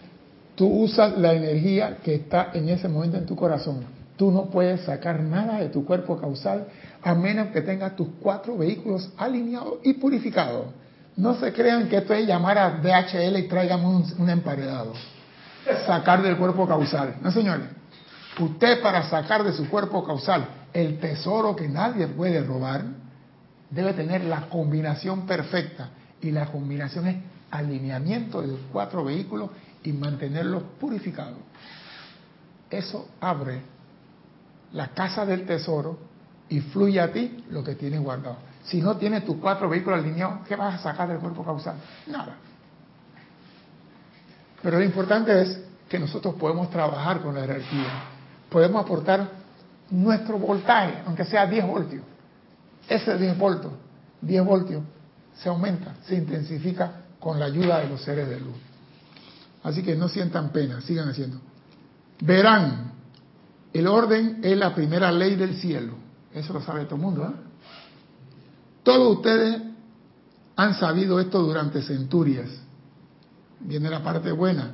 [0.56, 3.97] Tú usas la energía que está en ese momento en tu corazón.
[4.18, 6.68] Tú no puedes sacar nada de tu cuerpo causal
[7.04, 10.66] a menos que tengas tus cuatro vehículos alineados y purificados.
[11.16, 14.94] No se crean que esto es llamar a DHL y traigan un, un emparedado.
[15.86, 17.16] Sacar del cuerpo causal.
[17.22, 17.68] No, señores.
[18.40, 22.84] Usted para sacar de su cuerpo causal el tesoro que nadie puede robar,
[23.70, 25.90] debe tener la combinación perfecta.
[26.22, 27.18] Y la combinación es
[27.52, 29.52] alineamiento de los cuatro vehículos
[29.84, 31.38] y mantenerlos purificados.
[32.70, 33.77] Eso abre
[34.74, 35.98] la casa del tesoro
[36.50, 38.38] y fluye a ti lo que tienes guardado.
[38.64, 41.76] Si no tienes tus cuatro vehículos alineados, ¿qué vas a sacar del cuerpo causal?
[42.08, 42.36] Nada.
[44.62, 48.18] Pero lo importante es que nosotros podemos trabajar con la jerarquía
[48.50, 49.30] podemos aportar
[49.90, 52.04] nuestro voltaje, aunque sea 10 voltios.
[52.88, 53.74] Ese 10 voltios,
[54.22, 54.84] 10 voltios
[55.36, 58.56] se aumenta, se intensifica con la ayuda de los seres de luz.
[59.64, 61.40] Así que no sientan pena, sigan haciendo.
[62.22, 62.87] Verán,
[63.74, 65.94] el orden es la primera ley del cielo.
[66.34, 67.24] Eso lo sabe todo el mundo.
[67.24, 67.48] ¿eh?
[68.84, 69.62] Todos ustedes
[70.56, 72.50] han sabido esto durante centurias.
[73.60, 74.72] Viene la parte buena.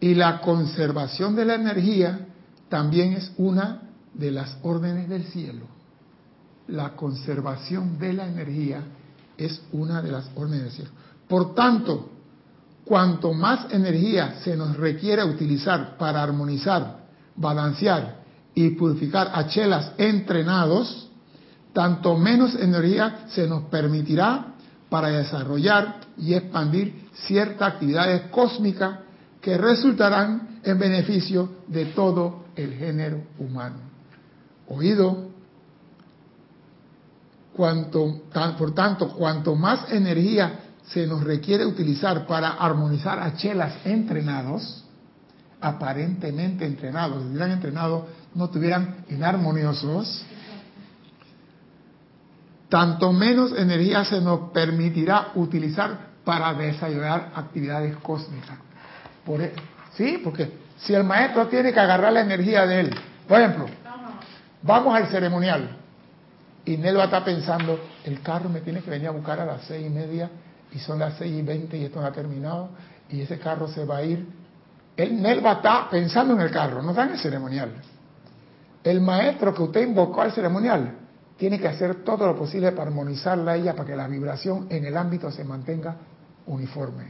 [0.00, 2.26] Y la conservación de la energía
[2.68, 3.82] también es una
[4.12, 5.66] de las órdenes del cielo.
[6.68, 8.82] La conservación de la energía
[9.36, 10.90] es una de las órdenes del cielo.
[11.28, 12.10] Por tanto,
[12.84, 17.06] cuanto más energía se nos requiere utilizar para armonizar,
[17.36, 18.25] balancear
[18.56, 21.10] y purificar a chelas entrenados,
[21.74, 24.54] tanto menos energía se nos permitirá
[24.88, 29.00] para desarrollar y expandir ciertas actividades cósmicas
[29.42, 33.76] que resultarán en beneficio de todo el género humano.
[34.68, 35.28] Oído,
[37.54, 44.82] por tanto, cuanto más energía se nos requiere utilizar para armonizar a chelas entrenados,
[45.60, 48.06] aparentemente entrenados, si hubieran entrenado,
[48.36, 50.24] no tuvieran inarmoniosos,
[52.68, 58.58] tanto menos energía se nos permitirá utilizar para desarrollar actividades cósmicas.
[59.26, 59.52] E,
[59.94, 62.94] sí, porque si el maestro tiene que agarrar la energía de él,
[63.26, 63.66] por ejemplo,
[64.62, 65.70] vamos al ceremonial
[66.66, 69.86] y Nelva está pensando, el carro me tiene que venir a buscar a las seis
[69.86, 70.28] y media
[70.72, 72.68] y son las seis y veinte y esto no ha terminado
[73.08, 74.26] y ese carro se va a ir.
[74.94, 77.70] El Nelva está pensando en el carro, no está en el ceremonial.
[78.86, 80.92] El maestro que usted invocó al ceremonial
[81.36, 84.84] tiene que hacer todo lo posible para armonizarla a ella para que la vibración en
[84.84, 85.96] el ámbito se mantenga
[86.46, 87.06] uniforme.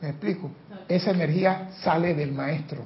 [0.00, 0.52] ¿Me explico?
[0.86, 2.84] Esa energía sale del maestro.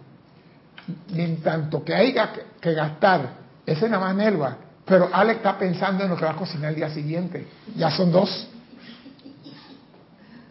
[1.10, 3.28] Ni tanto que haya que gastar,
[3.66, 4.56] ese nada más Nelva,
[4.86, 7.46] pero Alex está pensando en lo que va a cocinar el día siguiente.
[7.76, 8.48] Ya son dos.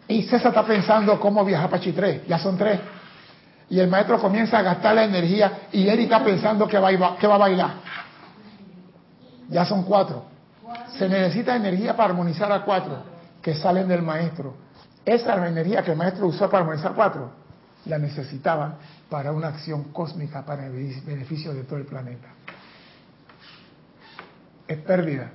[0.06, 2.22] Y César está pensando cómo viajar para Chitré.
[2.28, 2.78] Ya son tres.
[3.70, 7.16] Y el maestro comienza a gastar la energía y él está pensando que va, a,
[7.16, 7.74] que va a bailar.
[9.48, 10.24] Ya son cuatro.
[10.98, 13.02] Se necesita energía para armonizar a cuatro
[13.40, 14.56] que salen del maestro.
[15.04, 17.30] Esa es la energía que el maestro usó para armonizar cuatro.
[17.86, 18.74] La necesitaba
[19.08, 20.72] para una acción cósmica para el
[21.04, 22.28] beneficio de todo el planeta.
[24.66, 25.30] Es pérdida.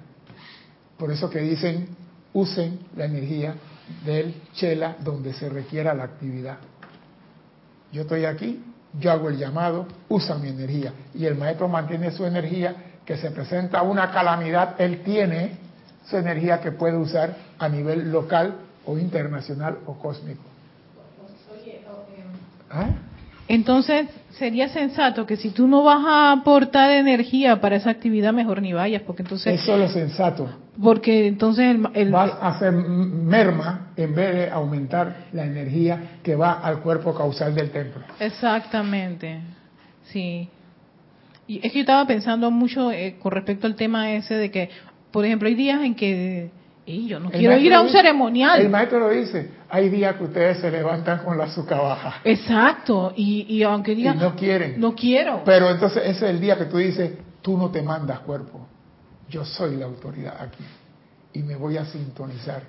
[0.97, 1.87] Por eso que dicen,
[2.33, 3.55] usen la energía
[4.05, 6.57] del chela donde se requiera la actividad.
[7.91, 8.63] Yo estoy aquí,
[8.99, 10.93] yo hago el llamado, usa mi energía.
[11.13, 12.75] Y el maestro mantiene su energía
[13.05, 15.57] que se presenta una calamidad, él tiene
[16.09, 18.55] su energía que puede usar a nivel local
[18.85, 20.43] o internacional o cósmico.
[22.71, 22.89] ¿Ah?
[23.47, 28.61] Entonces, sería sensato que si tú no vas a aportar energía para esa actividad, mejor
[28.61, 29.61] ni vayas, porque entonces...
[29.61, 30.49] Eso es lo sensato.
[30.81, 36.53] Porque entonces el, Vas a hacer merma en vez de aumentar la energía que va
[36.53, 38.01] al cuerpo causal del templo.
[38.19, 39.39] Exactamente,
[40.05, 40.49] sí.
[41.47, 44.69] Y es que yo estaba pensando mucho eh, con respecto al tema ese de que,
[45.11, 46.49] por ejemplo, hay días en que
[46.85, 48.61] y yo no quiero ir a un ceremonial.
[48.61, 52.21] El maestro lo dice, hay días que ustedes se levantan con la azúcar baja.
[52.23, 54.19] Exacto, y, aunque digan...
[54.19, 54.79] no quieren.
[54.79, 55.41] No quiero.
[55.43, 57.11] Pero entonces ese es el día que tú dices,
[57.41, 58.67] tú no te mandas cuerpo,
[59.29, 60.63] yo soy la autoridad aquí.
[61.33, 62.63] Y me voy a sintonizar.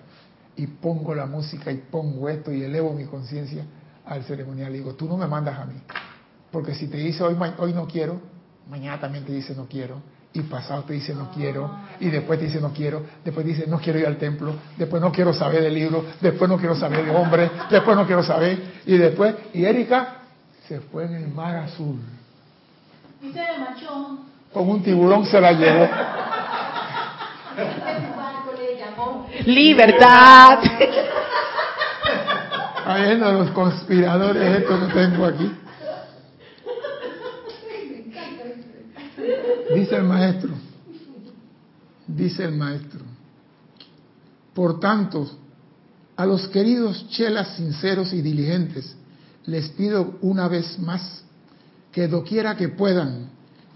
[0.57, 3.65] Y pongo la música y pongo esto y elevo mi conciencia
[4.07, 4.75] al ceremonial.
[4.75, 5.75] Y digo, tú no me mandas a mí.
[6.51, 8.21] Porque si te dice hoy, hoy no quiero,
[8.71, 10.01] mañana también te dice no quiero,
[10.37, 13.79] y pasado te dice no quiero, y después te dice no quiero, después dice no
[13.79, 17.11] quiero ir al templo, después no quiero saber del libro, después no quiero saber de
[17.11, 20.19] hombre, después no quiero saber, y después, y Erika
[20.69, 22.01] se fue en el mar azul.
[24.53, 25.89] Con un tiburón se la llevó.
[29.47, 30.59] Libertad.
[32.85, 35.51] Ahí no, los conspiradores, esto que tengo aquí.
[39.75, 40.55] Dice el maestro,
[42.07, 43.01] dice el maestro,
[44.55, 45.29] por tanto,
[46.17, 48.95] a los queridos chelas sinceros y diligentes,
[49.47, 51.23] les pido una vez más
[51.93, 53.29] que doquiera que puedan,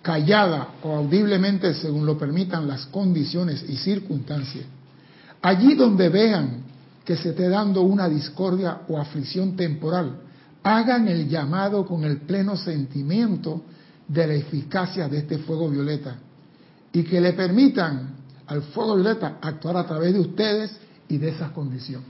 [0.03, 4.65] callada o audiblemente según lo permitan las condiciones y circunstancias,
[5.43, 6.63] allí donde vean
[7.05, 10.21] que se esté dando una discordia o aflicción temporal,
[10.63, 13.65] hagan el llamado con el pleno sentimiento
[14.11, 16.17] de la eficacia de este fuego violeta
[16.93, 18.17] y que le permitan
[18.49, 20.77] al fuego violeta actuar a través de ustedes
[21.09, 22.09] y de esas condiciones.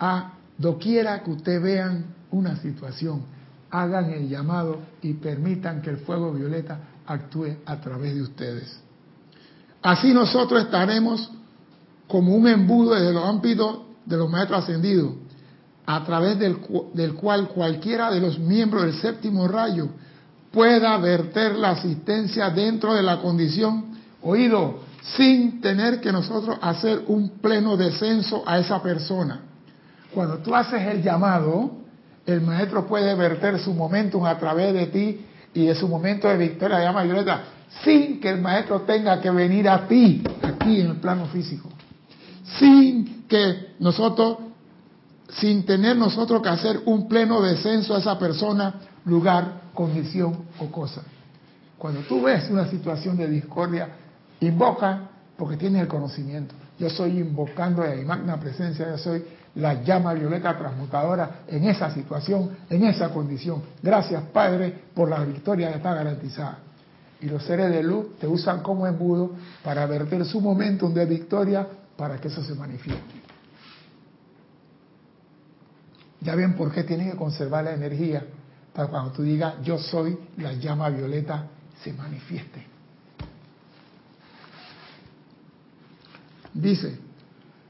[0.00, 3.22] A doquiera que ustedes vean una situación,
[3.70, 8.80] hagan el llamado y permitan que el fuego violeta actúe a través de ustedes.
[9.82, 11.30] Así nosotros estaremos
[12.08, 15.12] como un embudo desde los ámbitos de los maestros ascendidos,
[15.86, 16.58] a través del,
[16.94, 19.88] del cual cualquiera de los miembros del séptimo rayo
[20.52, 24.80] pueda verter la asistencia dentro de la condición, oído,
[25.16, 29.40] sin tener que nosotros hacer un pleno descenso a esa persona.
[30.14, 31.72] Cuando tú haces el llamado,
[32.26, 35.24] el maestro puede verter su momentum a través de ti
[35.54, 37.42] y de su momento de victoria, llama violeta,
[37.82, 41.68] sin que el maestro tenga que venir a ti, aquí en el plano físico.
[42.58, 44.36] Sin que nosotros
[45.38, 48.74] sin tener nosotros que hacer un pleno descenso a esa persona,
[49.04, 51.02] lugar, condición o cosa.
[51.78, 53.88] Cuando tú ves una situación de discordia,
[54.40, 56.54] invoca porque tienes el conocimiento.
[56.78, 59.24] Yo soy invocando a la magna presencia, yo soy
[59.56, 63.62] la llama violeta transmutadora en esa situación, en esa condición.
[63.82, 66.58] Gracias, Padre, por la victoria que está garantizada.
[67.20, 69.32] Y los seres de luz te usan como embudo
[69.62, 73.22] para verter su momento de victoria para que eso se manifieste.
[76.20, 78.24] Ya ven por qué tienen que conservar la energía
[78.72, 81.48] para cuando tú digas yo soy la llama violeta
[81.82, 82.66] se manifieste.
[86.54, 86.98] Dice,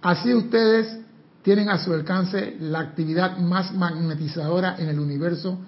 [0.00, 0.98] así ustedes
[1.42, 5.59] tienen a su alcance la actividad más magnetizadora en el universo,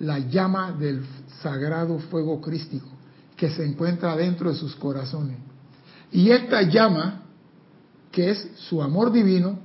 [0.00, 1.04] la llama del
[1.42, 2.88] sagrado fuego crístico
[3.36, 5.36] que se encuentra dentro de sus corazones.
[6.10, 7.22] Y esta llama,
[8.10, 9.58] que es su amor divino,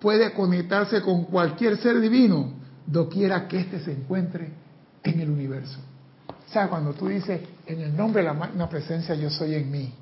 [0.00, 2.52] puede conectarse con cualquier ser divino,
[2.86, 4.50] doquiera que éste se encuentre
[5.02, 5.78] en el universo.
[6.28, 9.70] O sea, cuando tú dices, en el nombre de la magna presencia yo soy en
[9.70, 9.92] mí,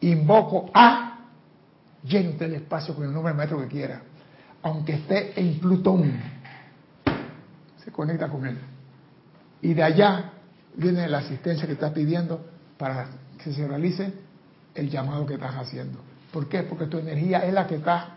[0.00, 1.20] invoco a,
[2.04, 4.02] lleno usted el espacio con el nombre del maestro que quiera,
[4.62, 6.12] aunque esté en Plutón,
[7.84, 8.58] se conecta con él.
[9.60, 10.32] Y de allá
[10.76, 12.44] viene la asistencia que estás pidiendo
[12.76, 13.08] para
[13.42, 14.12] que se realice
[14.74, 15.98] el llamado que estás haciendo.
[16.32, 16.62] ¿Por qué?
[16.62, 18.16] Porque tu energía es la que está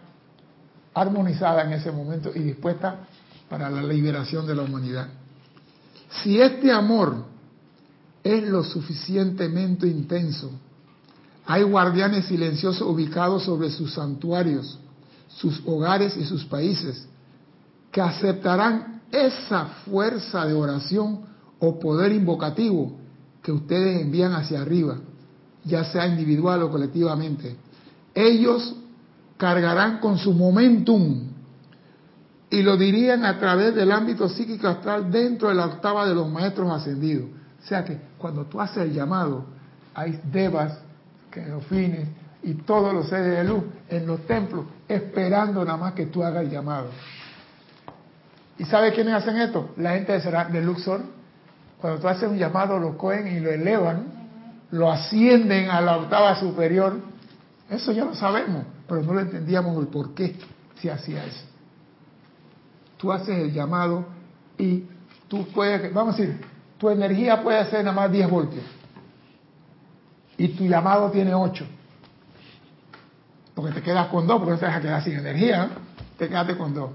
[0.93, 2.99] armonizada en ese momento y dispuesta
[3.49, 5.07] para la liberación de la humanidad.
[6.23, 7.25] Si este amor
[8.23, 10.51] es lo suficientemente intenso,
[11.45, 14.79] hay guardianes silenciosos ubicados sobre sus santuarios,
[15.27, 17.07] sus hogares y sus países,
[17.91, 21.21] que aceptarán esa fuerza de oración
[21.59, 22.93] o poder invocativo
[23.43, 24.97] que ustedes envían hacia arriba,
[25.63, 27.55] ya sea individual o colectivamente.
[28.13, 28.75] Ellos
[29.37, 31.34] cargarán con su momentum
[32.55, 36.29] y lo dirían a través del ámbito psíquico astral dentro de la octava de los
[36.29, 37.29] maestros ascendidos.
[37.63, 39.45] O sea que cuando tú haces el llamado,
[39.93, 40.79] hay devas,
[41.31, 42.07] querofines
[42.43, 46.43] y todos los seres de luz en los templos esperando nada más que tú hagas
[46.43, 46.87] el llamado.
[48.57, 49.71] ¿Y sabe quiénes hacen esto?
[49.77, 51.01] La gente de Luxor.
[51.81, 54.05] Cuando tú haces un llamado, lo cogen y lo elevan,
[54.71, 56.95] lo ascienden a la octava superior.
[57.69, 60.35] Eso ya lo sabemos pero no lo entendíamos el por qué
[60.79, 61.43] se hacía eso.
[63.05, 64.03] Tú haces el llamado
[64.57, 64.83] y
[65.27, 66.41] tú puedes, vamos a decir,
[66.79, 68.63] tu energía puede ser nada más 10 voltios
[70.39, 71.67] y tu llamado tiene 8.
[73.53, 75.69] Porque te quedas con 2, porque no te vas a quedar sin energía,
[76.17, 76.89] te quedaste con 2.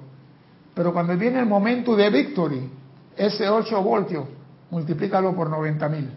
[0.74, 2.68] Pero cuando viene el momento de victory,
[3.16, 4.24] ese 8 voltios,
[4.68, 6.11] multiplícalo por 90 mil.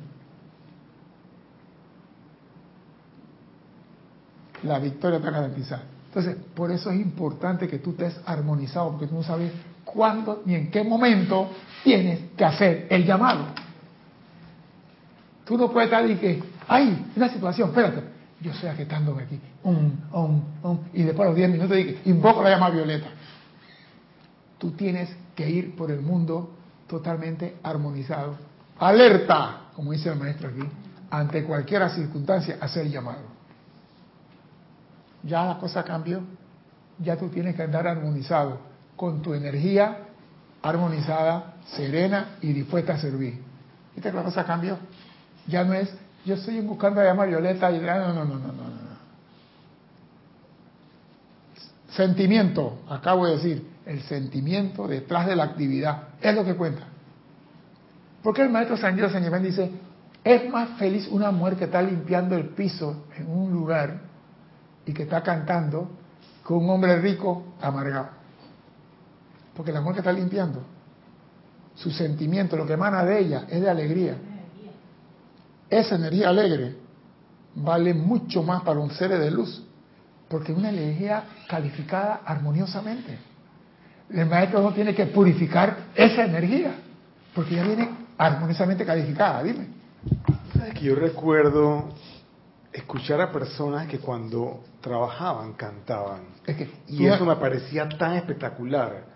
[4.64, 5.84] la victoria está garantizada.
[6.08, 9.52] Entonces, por eso es importante que tú estés armonizado, porque tú no sabes
[9.86, 11.50] cuándo ni en qué momento
[11.84, 13.46] tienes que hacer el llamado.
[15.46, 18.02] Tú no puedes estar y que, ay, una situación, espérate,
[18.40, 19.40] yo estoy aquietándome aquí,
[20.94, 23.08] y después a los 10 minutos dije, invoco la llama violeta.
[24.58, 26.56] Tú tienes que ir por el mundo
[26.88, 28.38] totalmente armonizado.
[28.80, 30.64] Alerta, como dice el maestro aquí,
[31.10, 33.34] ante cualquier circunstancia, hacer llamado
[35.24, 36.22] ya la cosa cambió.
[37.00, 38.60] Ya tú tienes que andar armonizado,
[38.96, 39.98] con tu energía
[40.62, 43.42] armonizada, serena y dispuesta a servir.
[43.94, 44.78] ¿Viste que la cosa cambió?
[45.48, 45.94] Ya no es,
[46.26, 48.84] yo estoy buscando a llamar Violeta y no, no, no, no, no, no.
[51.90, 56.84] Sentimiento, acabo de decir, el sentimiento detrás de la actividad es lo que cuenta.
[58.24, 59.70] Porque el maestro San Dios San dice,
[60.24, 64.00] es más feliz una mujer que está limpiando el piso en un lugar
[64.86, 65.90] y que está cantando
[66.44, 68.23] con un hombre rico amargado.
[69.56, 70.64] Porque la mujer que está limpiando,
[71.76, 74.16] su sentimiento, lo que emana de ella es de alegría.
[75.70, 76.76] Esa energía alegre
[77.56, 79.64] vale mucho más para un ser de luz,
[80.28, 83.18] porque es una energía calificada armoniosamente.
[84.10, 86.76] El maestro no tiene que purificar esa energía,
[87.34, 89.68] porque ya viene armoniosamente calificada, dime.
[90.54, 91.90] ¿Sabes que yo recuerdo
[92.74, 96.22] escuchar a personas que cuando trabajaban cantaban.
[96.88, 99.13] y eso me parecía tan espectacular.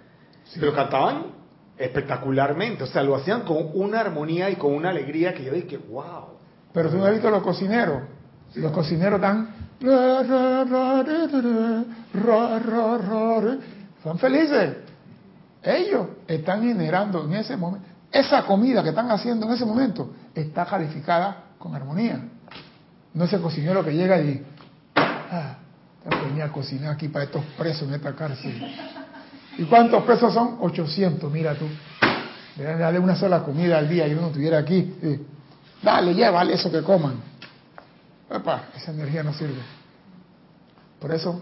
[0.55, 1.37] Pero cantaban
[1.77, 5.77] espectacularmente, o sea, lo hacían con una armonía y con una alegría que yo dije,
[5.77, 6.25] wow.
[6.73, 8.03] Pero tú no has visto los cocineros.
[8.55, 9.49] Los cocineros están...
[14.03, 14.77] Son felices.
[15.61, 17.87] Ellos están generando en ese momento...
[18.11, 22.21] Esa comida que están haciendo en ese momento está calificada con armonía.
[23.13, 24.43] No es el cocinero que llega y...
[24.95, 25.57] Ah,
[26.09, 28.63] venía a cocinar aquí para estos presos en esta cárcel.
[29.57, 30.57] ¿Y cuántos pesos son?
[30.59, 31.65] 800, mira tú.
[32.57, 34.93] Dale una sola comida al día y uno estuviera aquí.
[35.81, 37.15] Dale, llévale eso que coman.
[38.75, 39.61] esa energía no sirve.
[40.99, 41.41] Por eso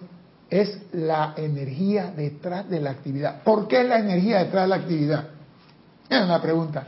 [0.50, 3.44] es la energía detrás de la actividad.
[3.44, 5.28] ¿Por qué es la energía detrás de la actividad?
[6.10, 6.86] Es una pregunta.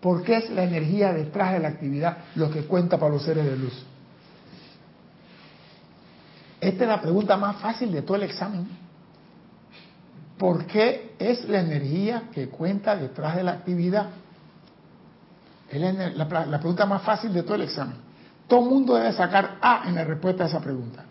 [0.00, 3.44] ¿Por qué es la energía detrás de la actividad lo que cuenta para los seres
[3.44, 3.84] de luz?
[6.60, 8.85] Esta es la pregunta más fácil de todo el examen.
[10.38, 14.10] ¿Por qué es la energía que cuenta detrás de la actividad?
[15.70, 17.96] Es la, pregunta más fácil de todo el examen.
[18.46, 21.04] Todo el mundo debe sacar A en la respuesta a esa pregunta.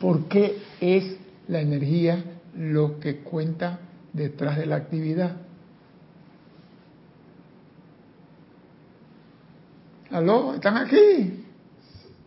[0.00, 1.16] ¿Por qué es
[1.48, 2.22] la energía
[2.56, 3.78] lo que cuenta
[4.12, 5.36] detrás de la actividad?
[10.10, 10.54] ¿Aló?
[10.54, 11.46] ¿Están aquí?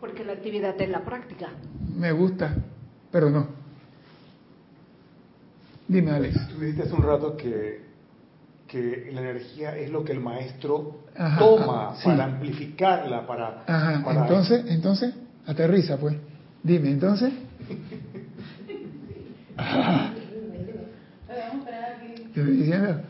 [0.00, 1.50] Porque la actividad es la práctica.
[1.94, 2.54] Me gusta,
[3.12, 3.57] pero no.
[5.88, 6.48] Dime, Alex.
[6.48, 7.80] Tú dijiste hace un rato que,
[8.66, 11.04] que la energía es lo que el maestro
[11.38, 15.14] toma para amplificarla, para, Ajá, Entonces, entonces,
[15.46, 16.14] aterriza, pues.
[16.62, 17.32] Dime, entonces.
[22.34, 23.00] diciendo,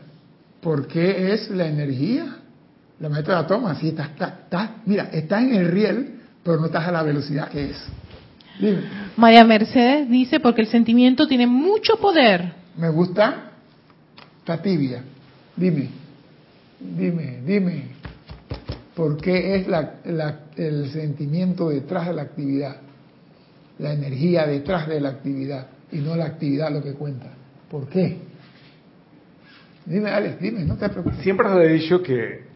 [0.61, 2.37] ¿por qué es la energía?
[2.99, 6.87] La maestra la toma, sí, está, está, mira, está en el riel, pero no estás
[6.87, 7.85] a la velocidad que es.
[9.15, 12.58] María Mercedes dice, porque el sentimiento tiene mucho poder.
[12.79, 13.51] Me gusta.
[14.39, 15.03] Está tibia.
[15.55, 15.89] Dime,
[16.79, 17.83] dime, dime.
[18.95, 19.67] ¿Por qué es
[20.55, 22.77] el sentimiento detrás de la actividad?
[23.79, 27.27] La energía detrás de la actividad y no la actividad lo que cuenta.
[27.69, 28.17] ¿Por qué?
[29.85, 31.19] Dime, Alex, dime, no te preocupes.
[31.19, 32.48] Siempre se ha dicho que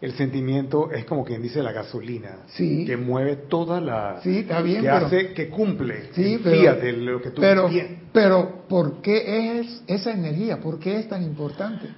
[0.00, 2.84] el sentimiento es como quien dice la gasolina, sí.
[2.86, 4.20] que mueve toda la...
[4.22, 7.70] Sí, está bien, que hace, que cumple, sí, pero, lo que tú pero,
[8.12, 10.58] pero, ¿por qué es esa energía?
[10.60, 11.88] ¿Por qué es tan importante?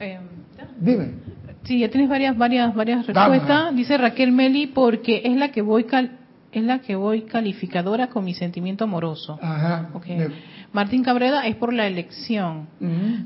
[0.00, 0.18] Eh,
[0.80, 1.12] Dime.
[1.62, 3.74] Sí, ya tienes varias, varias, varias respuestas.
[3.74, 5.86] Dice Raquel Meli, porque es la que voy
[6.50, 9.38] es la que voy calificadora con mi sentimiento amoroso.
[9.40, 9.90] Ajá.
[9.92, 10.28] Okay.
[10.72, 12.68] Martín Cabrera es por la elección.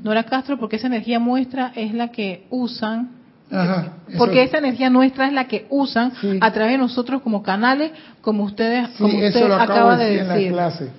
[0.03, 3.22] Nora Castro, porque esa energía muestra es la que usan
[4.17, 7.91] porque esa energía nuestra es la que usan a través de nosotros como canales,
[8.21, 10.47] como ustedes, como usted acaba de decir.
[10.47, 10.89] En la clase.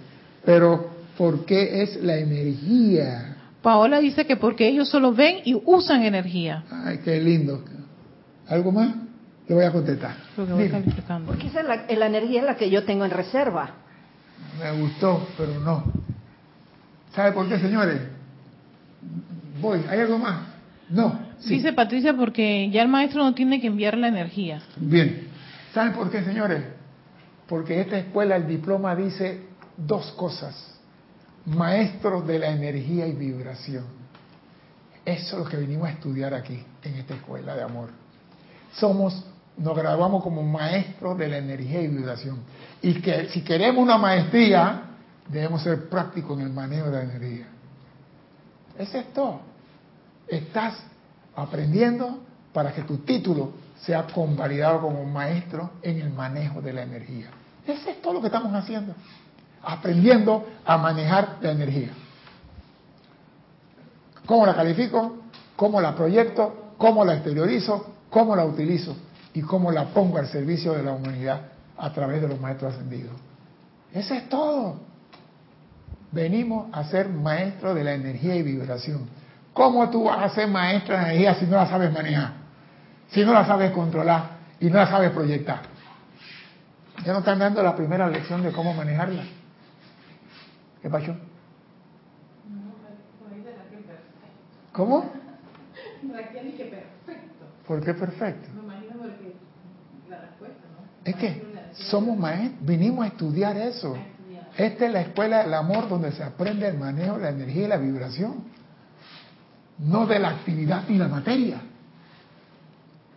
[0.45, 3.37] Pero, ¿por qué es la energía?
[3.63, 6.65] Paola dice que porque ellos solo ven y usan energía.
[6.71, 7.65] Ay, qué lindo.
[8.47, 8.95] ¿Algo más?
[9.49, 10.15] Te voy a contestar.
[10.37, 13.71] Porque esa es la, la energía es la que yo tengo en reserva.
[14.63, 15.85] Me gustó, pero no.
[17.15, 18.01] ¿Sabe por qué, señores?
[19.61, 19.81] Voy.
[19.89, 20.54] ¿Hay algo más?
[20.89, 21.19] No.
[21.47, 24.63] Dice Patricia porque ya el maestro no tiene que enviar la energía.
[24.77, 25.29] Bien.
[25.73, 26.63] ¿Saben por qué, señores?
[27.49, 29.43] Porque esta escuela, el diploma dice
[29.77, 30.79] dos cosas.
[31.47, 33.85] Maestros de la energía y vibración.
[35.05, 37.91] Eso es lo que venimos a estudiar aquí, en esta escuela de amor.
[38.73, 39.27] Somos,
[39.59, 42.39] nos graduamos como maestros de la energía y vibración.
[42.81, 44.83] Y que si queremos una maestría,
[45.29, 47.47] debemos ser prácticos en el manejo de la energía.
[48.79, 49.54] Ese es todo.
[50.29, 50.75] Estás
[51.37, 52.19] aprendiendo
[52.53, 57.27] para que tu título sea convalidado como maestro en el manejo de la energía.
[57.67, 58.95] Eso es todo lo que estamos haciendo.
[59.63, 61.91] Aprendiendo a manejar la energía.
[64.27, 65.17] ¿Cómo la califico?
[65.57, 66.73] ¿Cómo la proyecto?
[66.79, 67.95] ¿Cómo la exteriorizo?
[68.11, 68.97] ¿Cómo la utilizo?
[69.35, 71.43] Y cómo la pongo al servicio de la humanidad
[71.77, 73.13] a través de los maestros ascendidos.
[73.93, 74.77] Eso es todo.
[76.13, 79.09] Venimos a ser maestros de la energía y vibración.
[79.55, 82.33] ¿Cómo tú vas a ser maestra de energía si no la sabes manejar?
[83.09, 85.61] Si no la sabes controlar y no la sabes proyectar.
[87.05, 89.23] Ya no están dando la primera lección de cómo manejarla.
[90.83, 91.15] ¿Qué pasó?
[94.73, 95.09] ¿Cómo?
[96.13, 97.47] Raquel que perfecto.
[97.67, 98.49] ¿Por qué perfecto?
[98.55, 99.37] Me imagino porque
[100.11, 101.11] la respuesta, ¿no?
[101.11, 103.97] Es que somos maestros, vinimos a estudiar eso.
[104.57, 107.77] Esta es la escuela del amor donde se aprende el manejo la energía y la
[107.77, 108.53] vibración
[109.79, 111.61] no de la actividad ni la materia.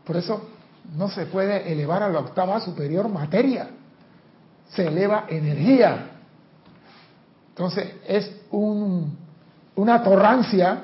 [0.03, 0.49] Por eso
[0.95, 3.68] no se puede elevar a la octava superior materia,
[4.70, 6.12] se eleva energía.
[7.49, 9.18] Entonces es un,
[9.76, 10.82] una torrancia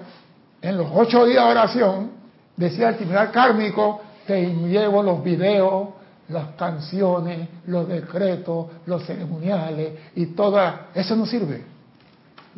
[0.61, 2.11] en los ocho días de oración,
[2.55, 5.89] decía el tribunal kármico, que llevo los videos,
[6.29, 10.59] las canciones, los decretos, los ceremoniales y todo
[10.93, 11.63] eso no sirve.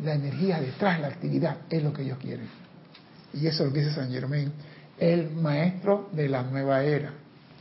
[0.02, 2.65] La energía detrás de la actividad es lo que ellos quieren.
[3.40, 4.50] Y eso es lo que dice San Germain,
[4.98, 7.12] el maestro de la nueva era,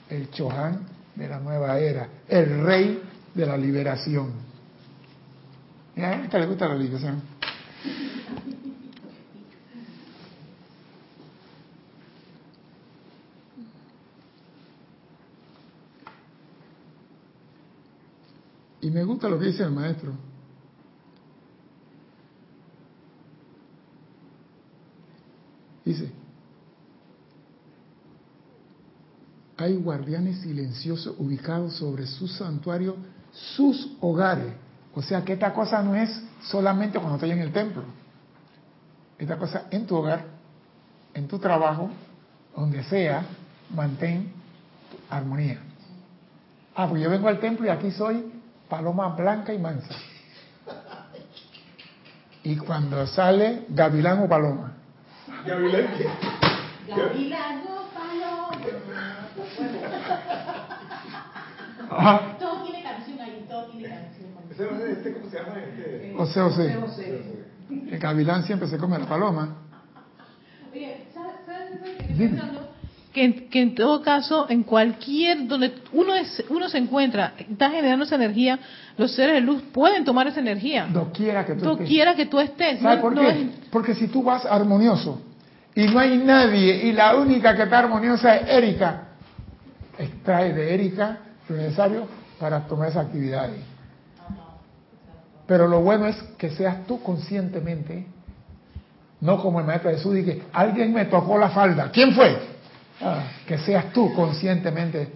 [0.10, 3.02] el Chohan de la nueva era, el rey
[3.34, 4.32] de la liberación.
[5.98, 7.22] a esta le gusta la aliviación.
[18.80, 20.14] Y me gusta lo que dice el maestro.
[25.86, 26.12] Dice,
[29.58, 32.98] hay guardianes silenciosos ubicados sobre su santuario,
[33.32, 34.54] sus hogares.
[34.96, 36.10] O sea que esta cosa no es
[36.42, 37.84] solamente cuando estoy en el templo.
[39.18, 40.26] Esta cosa en tu hogar,
[41.14, 41.90] en tu trabajo,
[42.56, 43.24] donde sea,
[43.70, 44.32] mantén
[45.10, 45.60] armonía.
[46.76, 48.34] Ah, pues yo vengo al templo y aquí soy
[48.68, 49.96] paloma blanca y mansa.
[52.44, 54.74] Y cuando sale, gavilán o paloma.
[55.46, 55.88] Gavilán.
[56.88, 58.52] Gavilán o paloma.
[62.40, 64.26] Todo tiene canción ahí, todo tiene canción.
[64.90, 66.16] Este, ¿Cómo se llama este?
[66.18, 66.86] O sea, o sea.
[67.70, 69.56] El gavilán siempre se come la paloma.
[70.72, 72.65] Oye, ¿sabes, sabes,
[73.16, 78.16] que, en todo caso, en cualquier, donde uno, es, uno se encuentra, está generando esa
[78.16, 78.60] energía,
[78.98, 80.88] los seres de luz pueden tomar esa energía.
[81.14, 81.88] quiera que tú estés.
[82.16, 82.82] que tú estés.
[82.82, 83.50] ¿Sabes por qué?
[83.72, 85.22] Porque si tú vas armonioso
[85.74, 89.08] y no hay nadie y la única que está armoniosa es Erika,
[89.98, 92.08] extrae de Erika lo necesario
[92.38, 93.64] para tomar esa actividad ahí.
[95.48, 98.08] Pero lo bueno es que seas tú conscientemente,
[99.22, 101.92] no como el maestro Jesús, que alguien me tocó la falda.
[101.92, 102.55] ¿Quién fue?
[103.02, 105.16] Ah, que seas tú conscientemente,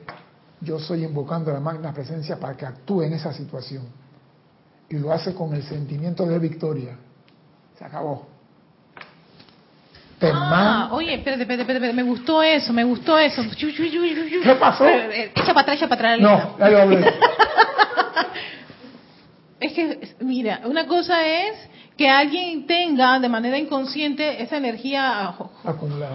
[0.62, 3.84] yo estoy invocando la magna presencia para que actúe en esa situación.
[4.90, 6.98] Y lo hace con el sentimiento de victoria.
[7.78, 8.28] Se acabó.
[10.22, 13.42] Ah, oye, espérate, espérate, espérate, me gustó eso, me gustó eso.
[13.58, 14.86] ¿Qué pasó?
[14.86, 16.20] Eh, eh, echa para atrás, echa para atrás.
[16.20, 17.06] No, ya lo hablé.
[19.62, 21.56] es que, mira, una cosa es
[22.00, 25.34] que alguien tenga de manera inconsciente esa energía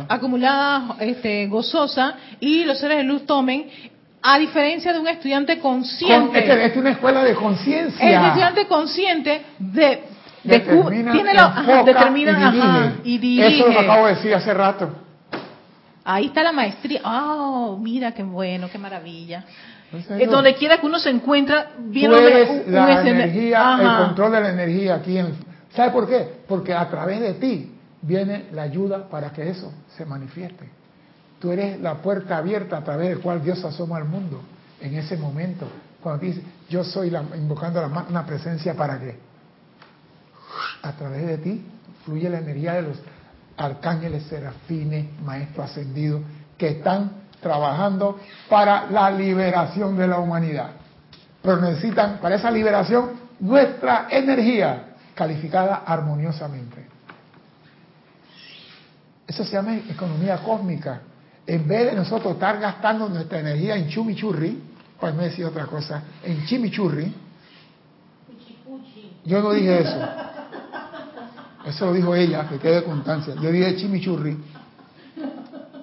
[0.09, 3.67] acumulada, este, gozosa y los seres de luz tomen
[4.23, 6.39] a diferencia de un estudiante consciente.
[6.39, 8.19] es, que es una escuela de conciencia.
[8.19, 10.05] El estudiante consciente de,
[10.43, 13.59] determina, tiene la, determina y, dirige.
[13.59, 14.89] Eso lo acabo de decir hace rato.
[16.03, 17.03] Ahí está la maestría.
[17.05, 19.45] Oh, mira qué bueno, qué maravilla.
[19.91, 22.17] Pues donde quiera que uno se encuentra, viene
[22.69, 26.43] la energía, el control de la energía aquí en ¿Sabe por qué?
[26.47, 30.69] Porque a través de ti viene la ayuda para que eso se manifieste.
[31.41, 34.41] Tú eres la puerta abierta a través de cual Dios asoma al mundo
[34.81, 35.67] en ese momento.
[36.01, 39.19] Cuando dice, yo soy la, invocando la magna presencia para que
[40.83, 41.67] a través de ti
[42.05, 42.99] fluye la energía de los
[43.57, 46.23] arcángeles, serafines, maestros ascendidos
[46.57, 50.71] que están trabajando para la liberación de la humanidad.
[51.43, 53.11] Pero necesitan para esa liberación
[53.41, 56.87] nuestra energía calificada armoniosamente.
[59.27, 61.01] Eso se llama economía cósmica.
[61.47, 64.63] En vez de nosotros estar gastando nuestra energía en chumichurri,
[64.99, 67.13] pues me decía otra cosa, en chimichurri,
[69.25, 70.09] yo no dije eso.
[71.67, 73.35] Eso lo dijo ella, que quede constancia.
[73.35, 74.37] Yo dije chimichurri,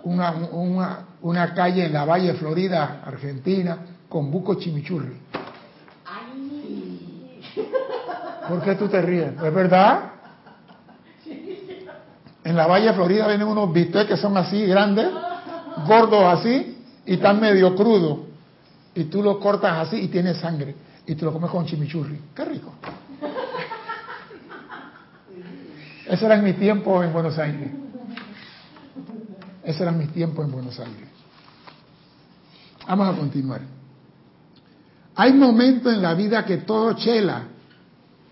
[0.04, 3.78] una, una, una calle en la Valle Florida, Argentina,
[4.08, 5.18] con buco chimichurri.
[8.52, 9.32] ¿Por qué tú te ríes?
[9.42, 10.12] ¿Es verdad?
[12.44, 15.08] En la Valle Florida vienen unos bistecs que son así grandes,
[15.88, 18.20] gordos así, y están medio crudos.
[18.94, 20.76] Y tú lo cortas así y tiene sangre.
[21.08, 22.20] Y tú lo comes con chimichurri.
[22.36, 22.74] ¡Qué rico!
[26.10, 27.72] Ese era mi tiempo en Buenos Aires.
[29.64, 31.08] Ese era mi tiempo en Buenos Aires.
[32.86, 33.62] Vamos a continuar.
[35.16, 37.51] Hay momentos en la vida que todo chela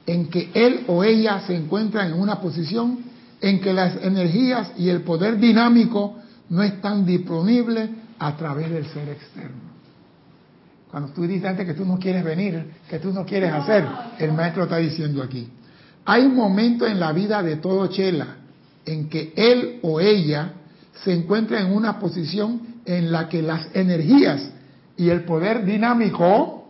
[0.09, 2.97] en que él o ella se encuentran en una posición
[3.41, 6.15] en que las energías y el poder dinámico
[6.49, 9.69] no están disponibles a través del ser externo.
[10.89, 13.85] Cuando tú dices antes que tú no quieres venir, que tú no quieres hacer,
[14.17, 15.47] el maestro está diciendo aquí.
[16.05, 18.37] Hay un momento en la vida de todo Chela
[18.87, 20.53] en que él o ella
[21.03, 24.49] se encuentra en una posición en la que las energías
[24.97, 26.67] y el poder dinámico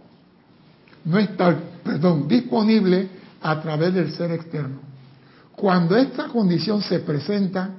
[1.05, 4.79] no están, perdón, disponibles a través del ser externo.
[5.55, 7.71] Cuando esta condición se presenta,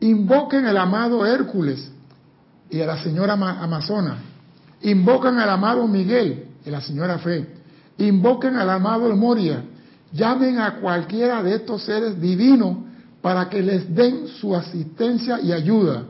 [0.00, 1.90] invoquen al amado Hércules
[2.70, 4.18] y a la señora Amazona,
[4.82, 7.46] invocan al amado Miguel y a la señora Fe,
[7.98, 9.64] invoquen al amado Moria,
[10.12, 12.78] llamen a cualquiera de estos seres divinos
[13.20, 16.04] para que les den su asistencia y ayuda,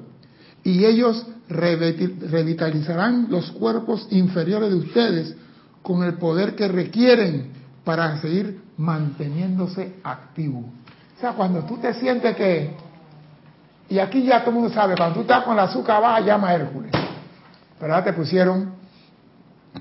[0.64, 5.34] y ellos revitalizarán los cuerpos inferiores de ustedes
[5.82, 7.52] con el poder que requieren
[7.84, 10.61] para seguir manteniéndose activo.
[11.16, 12.74] O sea, cuando tú te sientes que,
[13.89, 16.49] y aquí ya todo el mundo sabe, cuando tú estás con la azúcar baja, llama
[16.49, 16.93] a Hércules.
[17.79, 18.72] Pero te pusieron,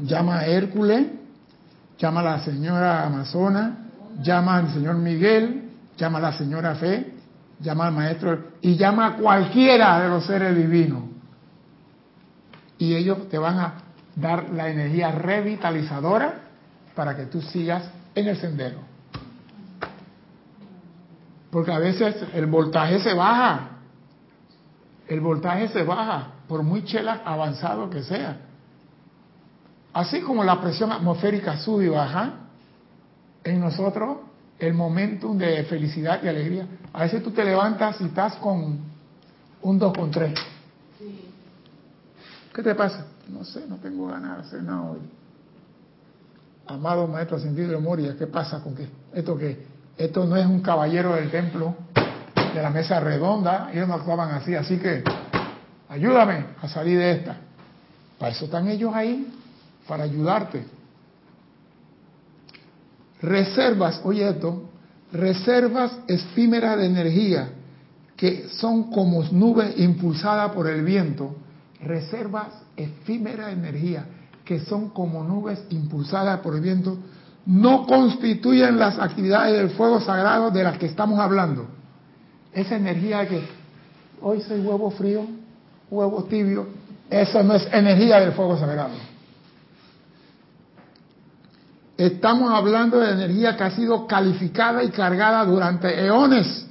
[0.02, 1.08] llama a Hércules,
[1.98, 3.78] llama a la señora Amazona,
[4.22, 7.14] llama al señor Miguel, llama a la señora Fe,
[7.60, 11.04] llama al maestro y llama a cualquiera de los seres divinos.
[12.80, 13.74] Y ellos te van a
[14.16, 16.34] dar la energía revitalizadora
[16.96, 17.84] para que tú sigas
[18.16, 18.87] en el sendero.
[21.52, 23.70] Porque a veces el voltaje se baja.
[25.08, 28.42] El voltaje se baja, por muy chela avanzado que sea.
[29.94, 32.34] Así como la presión atmosférica sube y baja,
[33.44, 34.18] en nosotros
[34.60, 36.68] el momentum de felicidad y alegría.
[36.94, 38.80] A veces tú te levantas y estás con
[39.62, 40.34] un 2 con 3.
[42.54, 43.06] ¿Qué te pasa?
[43.30, 45.00] No sé, no tengo ganas de hacer nada hoy.
[46.66, 50.62] Amado maestro ascendido de Moria, ¿qué pasa con que esto que esto no es un
[50.62, 51.76] caballero del templo
[52.54, 55.04] de la mesa redonda, ellos no actuaban así, así que
[55.90, 57.38] ayúdame a salir de esta.
[58.18, 59.28] Para eso están ellos ahí,
[59.88, 60.66] para ayudarte.
[63.22, 64.70] Reservas, oye esto,
[65.12, 67.50] reservas efímeras de energía
[68.16, 71.36] que son como nubes impulsadas por el viento,
[71.82, 74.06] reservas efímeras de energía
[74.44, 76.98] que son como nubes impulsadas por el viento,
[77.48, 81.66] no constituyen las actividades del fuego sagrado de las que estamos hablando.
[82.52, 83.42] Esa energía que
[84.22, 85.26] hoy soy huevo frío,
[85.90, 86.68] huevo tibio,
[87.10, 88.96] eso no es energía del fuego sagrado.
[91.96, 96.68] Estamos hablando de energía que ha sido calificada y cargada durante eones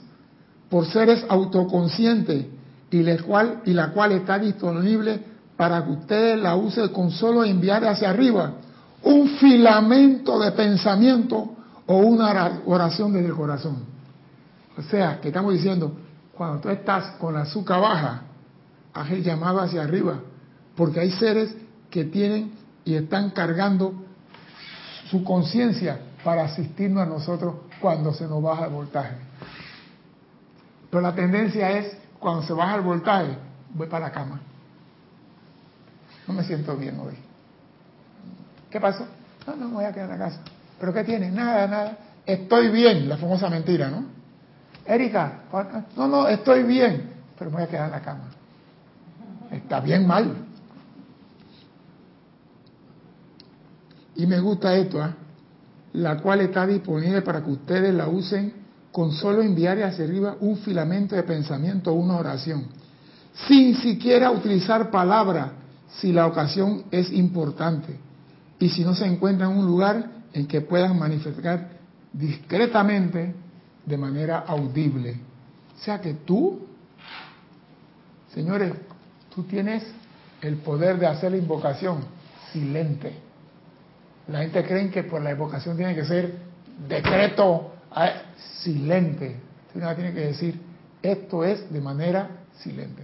[0.68, 2.46] por seres autoconscientes
[2.90, 5.20] y la cual, y la cual está disponible
[5.56, 8.52] para que ustedes la usen con solo enviar hacia arriba
[9.06, 11.54] un filamento de pensamiento
[11.86, 13.84] o una oración desde el corazón.
[14.76, 15.92] O sea, que estamos diciendo,
[16.34, 18.22] cuando tú estás con la azúcar baja,
[18.92, 20.18] haz el llamado hacia arriba,
[20.74, 21.54] porque hay seres
[21.88, 22.52] que tienen
[22.84, 23.94] y están cargando
[25.08, 29.14] su conciencia para asistirnos a nosotros cuando se nos baja el voltaje.
[30.90, 33.38] Pero la tendencia es, cuando se baja el voltaje,
[33.72, 34.40] voy para la cama.
[36.26, 37.25] No me siento bien hoy.
[38.76, 39.06] ¿Qué pasó?
[39.46, 40.38] No, no, me voy a quedar en la casa.
[40.78, 41.30] ¿Pero qué tiene?
[41.30, 41.98] Nada, nada.
[42.26, 44.04] Estoy bien, la famosa mentira, ¿no?
[44.84, 45.44] Erika,
[45.96, 48.24] no, no, estoy bien, pero me voy a quedar en la cama.
[49.50, 50.30] Está bien mal.
[54.14, 55.14] Y me gusta esto, ¿eh?
[55.94, 58.52] la cual está disponible para que ustedes la usen
[58.92, 62.66] con solo enviar hacia arriba un filamento de pensamiento o una oración,
[63.48, 65.52] sin siquiera utilizar palabra
[65.88, 68.04] si la ocasión es importante
[68.58, 71.70] y si no se encuentra en un lugar en que puedan manifestar
[72.12, 73.34] discretamente
[73.84, 75.20] de manera audible.
[75.76, 76.66] O sea que tú,
[78.32, 78.72] señores,
[79.34, 79.84] tú tienes
[80.40, 82.04] el poder de hacer la invocación
[82.52, 83.12] silente.
[84.28, 86.34] La gente cree que por la evocación tiene que ser
[86.88, 88.10] decreto ah,
[88.62, 89.36] silente.
[89.74, 90.60] Usted tiene que decir,
[91.02, 92.28] esto es de manera
[92.58, 93.02] silente.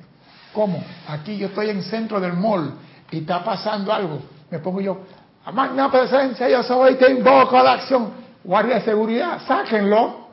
[0.52, 0.82] ¿Cómo?
[1.08, 2.74] Aquí yo estoy en centro del mall
[3.10, 4.20] y está pasando algo.
[4.50, 5.00] Me pongo yo,
[5.44, 8.12] a magna presencia, yo soy, te invoco a la acción.
[8.44, 10.28] Guardia de seguridad, sáquenlo.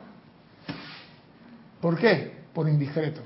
[1.80, 2.44] ¿Por qué?
[2.52, 3.20] Por indiscreto.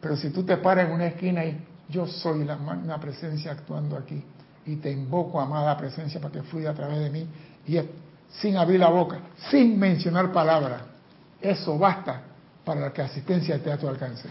[0.00, 1.58] Pero si tú te paras en una esquina y
[1.88, 4.22] yo soy la magna presencia actuando aquí,
[4.66, 7.26] y te invoco, amada presencia, para que fluya a través de mí,
[7.66, 7.80] y
[8.30, 9.18] sin abrir la boca,
[9.50, 10.82] sin mencionar palabras.
[11.40, 12.22] Eso basta
[12.64, 14.28] para que asistencia esté a tu alcance.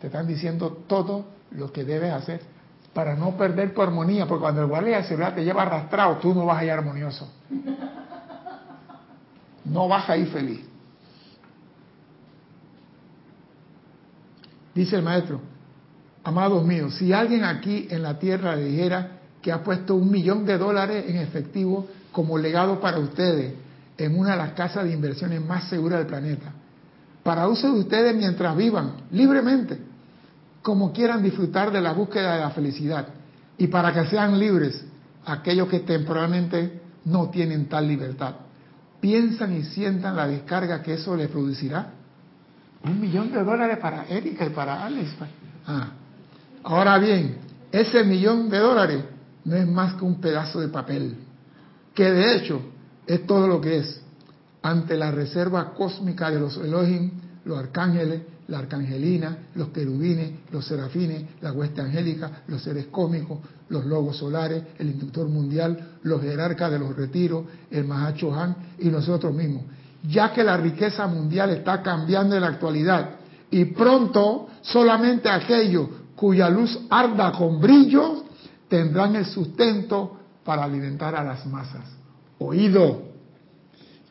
[0.00, 2.40] Te están diciendo todo lo que debes hacer
[2.92, 6.34] para no perder tu armonía, porque cuando el guardia de seguridad te lleva arrastrado, tú
[6.34, 7.30] no vas a ir armonioso.
[9.64, 10.60] No vas a ir feliz.
[14.74, 15.40] Dice el maestro,
[16.28, 20.44] Amados míos, si alguien aquí en la tierra le dijera que ha puesto un millón
[20.44, 23.54] de dólares en efectivo como legado para ustedes
[23.96, 26.52] en una de las casas de inversiones más seguras del planeta,
[27.22, 29.78] para uso de ustedes mientras vivan libremente,
[30.68, 33.08] como quieran disfrutar de la búsqueda de la felicidad,
[33.56, 34.84] y para que sean libres
[35.24, 38.34] aquellos que temporalmente no tienen tal libertad.
[39.00, 41.90] Piensan y sientan la descarga que eso les producirá.
[42.84, 45.08] Un millón de dólares para Erika y para Alex.
[45.66, 45.88] Ah,
[46.64, 47.38] Ahora bien,
[47.72, 49.04] ese millón de dólares
[49.46, 51.16] no es más que un pedazo de papel,
[51.94, 52.60] que de hecho
[53.06, 54.02] es todo lo que es
[54.60, 57.12] ante la reserva cósmica de los Elohim,
[57.46, 63.38] los arcángeles la arcangelina, los querubines, los serafines, la hueste angélica, los seres cósmicos,
[63.68, 68.88] los logos solares, el inductor mundial, los jerarcas de los retiros, el Mahacho Han y
[68.88, 69.64] nosotros mismos.
[70.08, 73.16] Ya que la riqueza mundial está cambiando en la actualidad
[73.50, 78.24] y pronto solamente aquellos cuya luz arda con brillo
[78.68, 81.84] tendrán el sustento para alimentar a las masas.
[82.38, 83.02] Oído,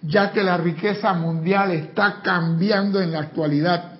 [0.03, 3.96] ya que la riqueza mundial está cambiando en la actualidad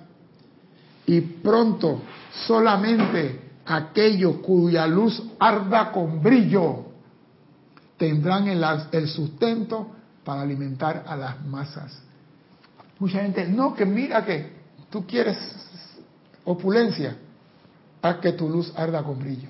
[1.08, 2.02] y pronto
[2.46, 6.84] solamente aquellos cuya luz arda con brillo
[7.96, 9.88] tendrán el, sustento
[10.22, 11.98] para alimentar a las masas.
[12.98, 14.52] Mucha gente, no, que mira que
[14.90, 15.38] tú quieres
[16.44, 17.16] opulencia,
[18.02, 19.48] haz que tu luz arda con brillo.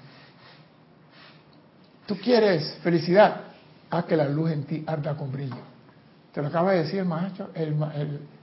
[2.07, 3.43] Tú quieres felicidad,
[3.91, 5.59] haz que la luz en ti arda con brillo.
[6.33, 7.77] Te lo acaba de decir el maestro, el,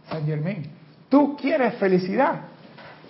[0.09, 0.69] San Germain.
[1.07, 2.41] Tú quieres felicidad,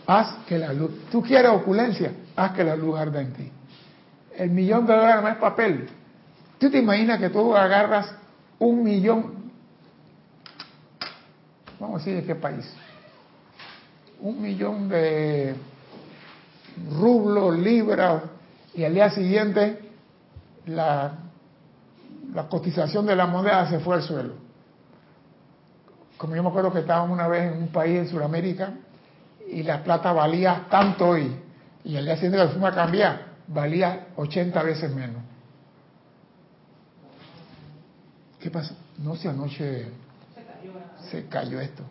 [0.08, 3.52] haz que la luz, tú quieres opulencia, haz que la luz arda en ti.
[4.38, 5.90] El millón de dólares no es papel.
[6.60, 8.14] ¿Tú te imaginas que tú agarras
[8.60, 9.52] un millón,
[11.80, 12.66] vamos a decir de qué país,
[14.20, 15.56] un millón de
[16.98, 18.24] rublos, libras,
[18.74, 19.80] y al día siguiente
[20.66, 21.14] la,
[22.34, 24.34] la cotización de la moneda se fue al suelo?
[26.18, 28.74] Como yo me acuerdo que estábamos una vez en un país en Sudamérica
[29.48, 31.36] y la plata valía tanto hoy,
[31.84, 35.22] y al día siguiente la fuimos a valía 80 veces menos.
[38.40, 38.76] ¿Qué pasó?
[38.98, 39.88] No sé, anoche
[41.10, 41.84] se cayó, esto.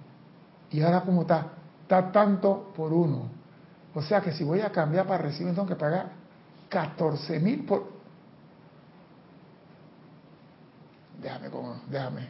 [0.70, 1.46] Y ahora cómo está,
[1.82, 3.28] está tanto por uno.
[3.94, 6.10] O sea que si voy a cambiar para recibir, tengo que pagar
[6.68, 7.94] 14 mil por...
[11.22, 11.48] Déjame,
[11.88, 12.28] déjame.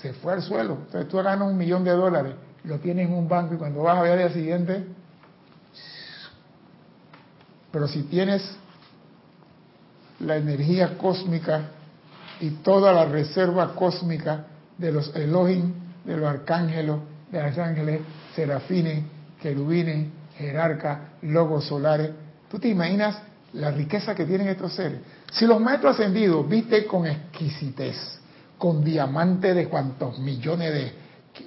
[0.00, 0.74] Se fue al suelo.
[0.86, 2.34] Entonces tú ganas un millón de dólares
[2.64, 4.84] lo tienes en un banco y cuando vas a ver al día siguiente,
[7.70, 8.42] pero si tienes
[10.20, 11.70] la energía cósmica
[12.40, 14.46] y toda la reserva cósmica
[14.78, 15.72] de los Elohim,
[16.04, 16.96] de los arcángeles,
[17.30, 18.00] de los ángeles,
[18.36, 19.04] serafines,
[19.40, 22.10] querubines, jerarcas, logos solares,
[22.50, 23.18] tú te imaginas
[23.54, 25.00] la riqueza que tienen estos seres.
[25.32, 27.96] Si los maestros ascendidos viste con exquisitez,
[28.58, 30.92] con diamantes de cuantos millones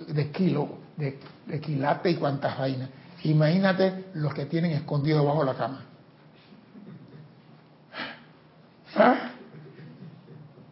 [0.08, 2.89] de kilos, de, quilate y cuantas vainas.
[3.23, 5.81] Imagínate los que tienen escondido bajo la cama.
[8.95, 9.31] ¿Ah?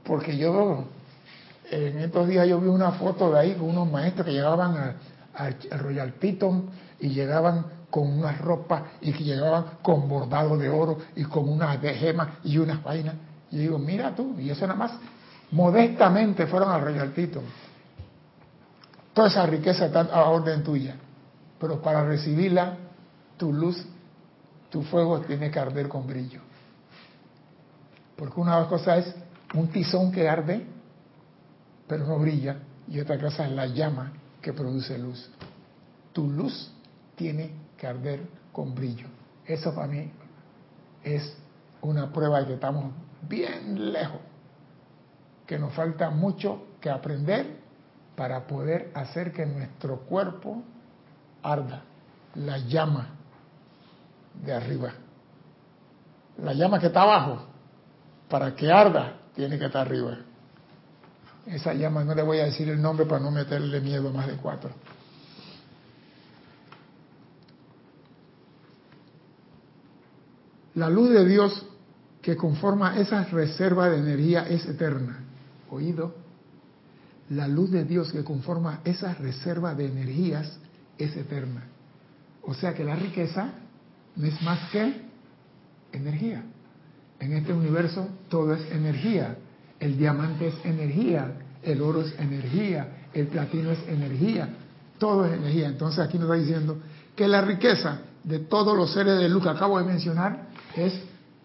[0.03, 0.85] Porque yo,
[1.69, 4.95] en estos días yo vi una foto de ahí con unos maestros que llegaban
[5.33, 6.69] al Royal Piton
[6.99, 11.81] y llegaban con unas ropas y que llegaban con bordado de oro y con unas
[11.81, 13.15] de gemas y unas vainas.
[13.51, 14.93] Y digo, mira tú, y eso nada más
[15.51, 17.43] modestamente fueron al Royal Piton
[19.13, 20.95] Toda esa riqueza está a orden tuya.
[21.59, 22.77] Pero para recibirla,
[23.37, 23.85] tu luz,
[24.69, 26.41] tu fuego tiene que arder con brillo.
[28.15, 29.15] Porque una cosa es
[29.53, 30.65] un tizón que arde,
[31.87, 32.57] pero no brilla.
[32.87, 34.11] Y otra cosa es la llama
[34.41, 35.29] que produce luz.
[36.11, 36.71] Tu luz
[37.15, 38.21] tiene que arder
[38.51, 39.07] con brillo.
[39.45, 40.11] Eso para mí
[41.03, 41.35] es
[41.81, 42.91] una prueba de que estamos
[43.27, 44.19] bien lejos,
[45.45, 47.62] que nos falta mucho que aprender
[48.15, 50.63] para poder hacer que nuestro cuerpo
[51.41, 51.83] arda,
[52.35, 53.09] la llama
[54.43, 54.93] de arriba.
[56.37, 57.45] La llama que está abajo,
[58.29, 60.17] para que arda, tiene que estar arriba.
[61.45, 64.27] Esa llama, no le voy a decir el nombre para no meterle miedo a más
[64.27, 64.71] de cuatro.
[70.75, 71.65] La luz de Dios
[72.21, 75.19] que conforma esa reserva de energía es eterna.
[75.69, 76.22] Oído
[77.35, 80.57] la luz de Dios que conforma esa reserva de energías
[80.97, 81.63] es eterna.
[82.43, 83.53] O sea que la riqueza
[84.15, 85.01] no es más que
[85.91, 86.43] energía.
[87.19, 89.37] En este universo todo es energía.
[89.79, 94.49] El diamante es energía, el oro es energía, el platino es energía,
[94.97, 95.67] todo es energía.
[95.67, 96.77] Entonces aquí nos está diciendo
[97.15, 100.93] que la riqueza de todos los seres de luz que acabo de mencionar es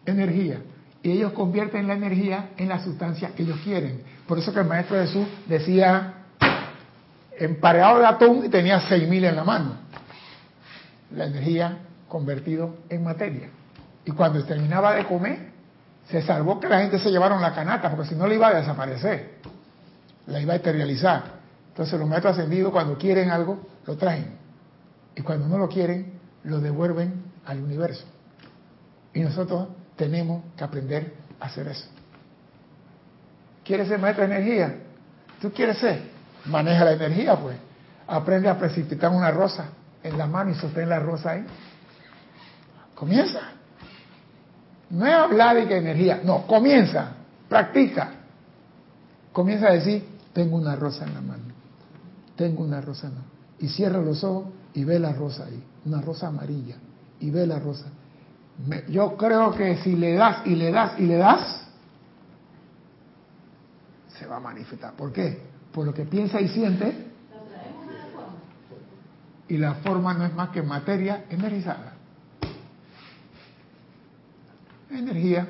[0.07, 0.61] energía.
[1.03, 4.03] Y ellos convierten la energía en la sustancia que ellos quieren.
[4.29, 6.13] Por eso que el maestro Jesús decía
[7.39, 9.73] empareado de atún y tenía 6.000 en la mano.
[11.13, 11.79] La energía
[12.09, 13.49] convertido en materia.
[14.05, 15.49] Y cuando terminaba de comer,
[16.11, 18.55] se salvó que la gente se llevaron la canasta, porque si no le iba a
[18.55, 19.39] desaparecer,
[20.27, 21.23] la iba a esterilitzar.
[21.71, 24.37] Entonces los maestros ascendidos cuando quieren algo, lo traen.
[25.17, 28.05] Y cuando no lo quieren, lo devuelven al universo.
[29.15, 31.87] Y nosotros tenemos que aprender a hacer eso.
[33.69, 34.77] ¿Quieres ser maestro de energía?
[35.43, 36.01] ¿Tú quieres ser?
[36.47, 37.55] Maneja la energía, pues.
[38.07, 39.67] aprende a precipitar una rosa
[40.03, 41.45] en la mano y sostén la rosa ahí.
[42.95, 43.41] Comienza.
[44.89, 47.11] No es hablar de que energía, no, comienza,
[47.47, 48.13] practica.
[49.35, 51.45] Comienza a decir, tengo una rosa en la mano,
[52.37, 53.33] tengo una rosa en la mano.
[53.59, 56.77] Y cierra los ojos y ve la rosa ahí, una rosa amarilla,
[57.21, 57.85] y ve la rosa.
[58.89, 61.68] yo creo que si le das y le das y le das,
[64.19, 64.95] se va a manifestar.
[64.95, 65.41] ¿Por qué?
[65.73, 67.07] Por lo que piensa y siente.
[69.49, 71.95] Y la forma no es más que materia energizada.
[74.91, 75.47] Energía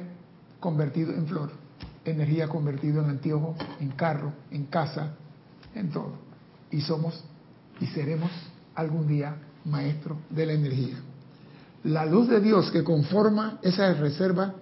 [0.60, 1.50] convertido en flor,
[2.04, 5.14] energía convertido en anteojo, en carro, en casa,
[5.74, 6.12] en todo.
[6.70, 7.24] Y somos
[7.80, 8.30] y seremos
[8.74, 10.96] algún día maestros de la energía.
[11.84, 14.54] La luz de Dios que conforma esa reserva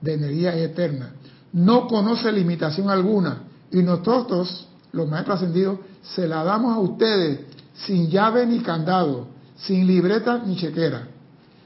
[0.00, 1.12] de energía eterna
[1.52, 7.40] no conoce limitación alguna y nosotros, los maestros ascendidos, se la damos a ustedes
[7.86, 11.08] sin llave ni candado, sin libreta ni chequera.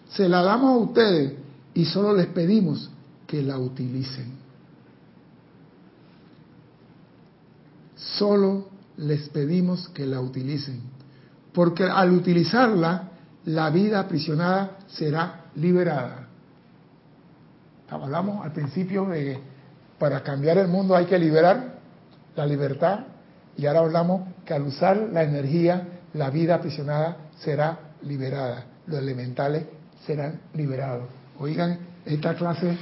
[0.08, 1.34] Se la damos a ustedes
[1.74, 2.90] y solo les pedimos
[3.26, 4.42] que la utilicen.
[7.96, 10.82] Solo les pedimos que la utilicen,
[11.52, 13.08] porque al utilizarla,
[13.46, 16.28] la vida aprisionada será liberada.
[17.88, 19.51] Hablamos al principio de
[20.02, 21.78] para cambiar el mundo hay que liberar
[22.34, 23.04] la libertad
[23.56, 29.64] y ahora hablamos que al usar la energía, la vida aprisionada será liberada, los elementales
[30.04, 31.08] serán liberados.
[31.38, 32.76] Oigan, esta clase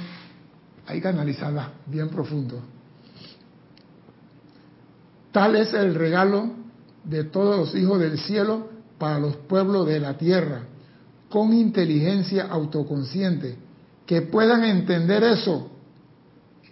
[0.87, 2.59] hay que analizarla bien profundo.
[5.31, 6.49] Tal es el regalo
[7.03, 8.67] de todos los hijos del cielo
[8.97, 10.63] para los pueblos de la tierra,
[11.29, 13.57] con inteligencia autoconsciente,
[14.07, 15.69] que puedan entender eso,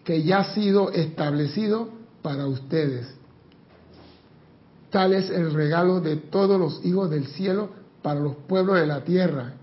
[0.04, 1.90] que ya ha sido establecido
[2.22, 3.08] para ustedes.
[4.90, 7.70] Tal es el regalo de todos los hijos del cielo
[8.02, 9.54] para los pueblos de la tierra,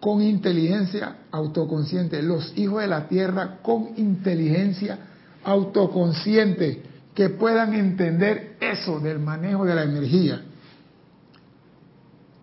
[0.00, 4.98] con inteligencia autoconsciente, los hijos de la tierra con inteligencia
[5.44, 6.82] autoconsciente,
[7.14, 10.42] que puedan entender eso del manejo de la energía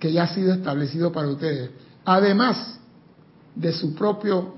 [0.04, 1.70] que ya ha sido establecido para ustedes.
[2.04, 2.78] Además
[3.56, 4.54] de su propio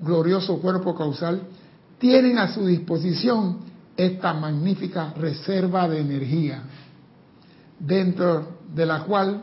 [0.00, 1.42] glorioso cuerpo causal,
[1.98, 3.58] tienen a su disposición
[3.96, 6.62] esta magnífica reserva de energía,
[7.78, 9.42] dentro de la cual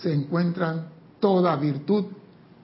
[0.00, 2.06] se encuentran toda virtud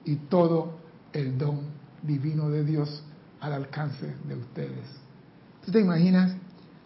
[0.05, 0.77] y todo
[1.13, 1.59] el don
[2.01, 3.03] divino de Dios
[3.39, 4.85] al alcance de ustedes.
[5.65, 6.35] ¿Tú te imaginas?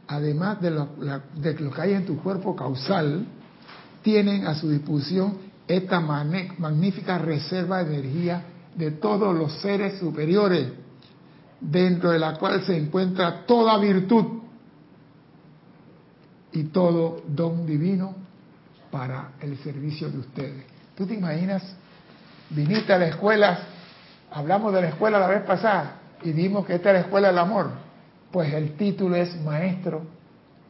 [0.07, 3.25] Además de de lo que hay en tu cuerpo causal,
[4.01, 5.37] tienen a su disposición
[5.67, 8.43] esta magnífica reserva de energía
[8.75, 10.67] de todos los seres superiores,
[11.61, 14.41] dentro de la cual se encuentra toda virtud
[16.51, 18.15] y todo don divino
[18.89, 20.65] para el servicio de ustedes.
[20.95, 21.63] ¿Tú te imaginas
[22.51, 23.59] viniste a la escuela,
[24.31, 27.37] hablamos de la escuela la vez pasada y dimos que esta es la escuela del
[27.37, 27.71] amor.
[28.31, 30.03] Pues el título es Maestro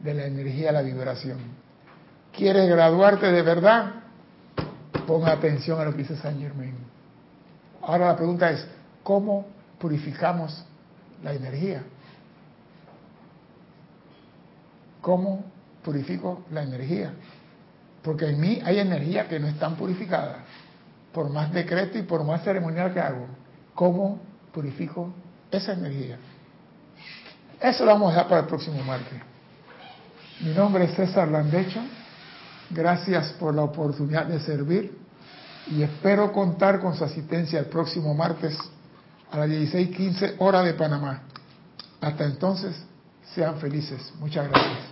[0.00, 1.38] de la Energía de la Vibración.
[2.36, 3.92] ¿Quieres graduarte de verdad?
[5.06, 6.74] Pon atención a lo que dice San Germain.
[7.82, 8.66] Ahora la pregunta es,
[9.02, 9.46] ¿cómo
[9.78, 10.64] purificamos
[11.22, 11.82] la energía?
[15.00, 15.44] ¿Cómo
[15.84, 17.12] purifico la energía?
[18.02, 20.38] Porque en mí hay energía que no están purificadas
[21.12, 23.26] por más decreto y por más ceremonial que hago,
[23.74, 24.20] ¿cómo
[24.52, 25.12] purifico
[25.50, 26.18] esa energía?
[27.60, 29.20] Eso lo vamos a dejar para el próximo martes.
[30.40, 31.80] Mi nombre es César Landecho.
[32.70, 34.98] Gracias por la oportunidad de servir
[35.70, 38.58] y espero contar con su asistencia el próximo martes
[39.32, 41.22] a las 16:15 hora de Panamá.
[42.00, 42.76] Hasta entonces,
[43.34, 44.12] sean felices.
[44.20, 44.91] Muchas gracias.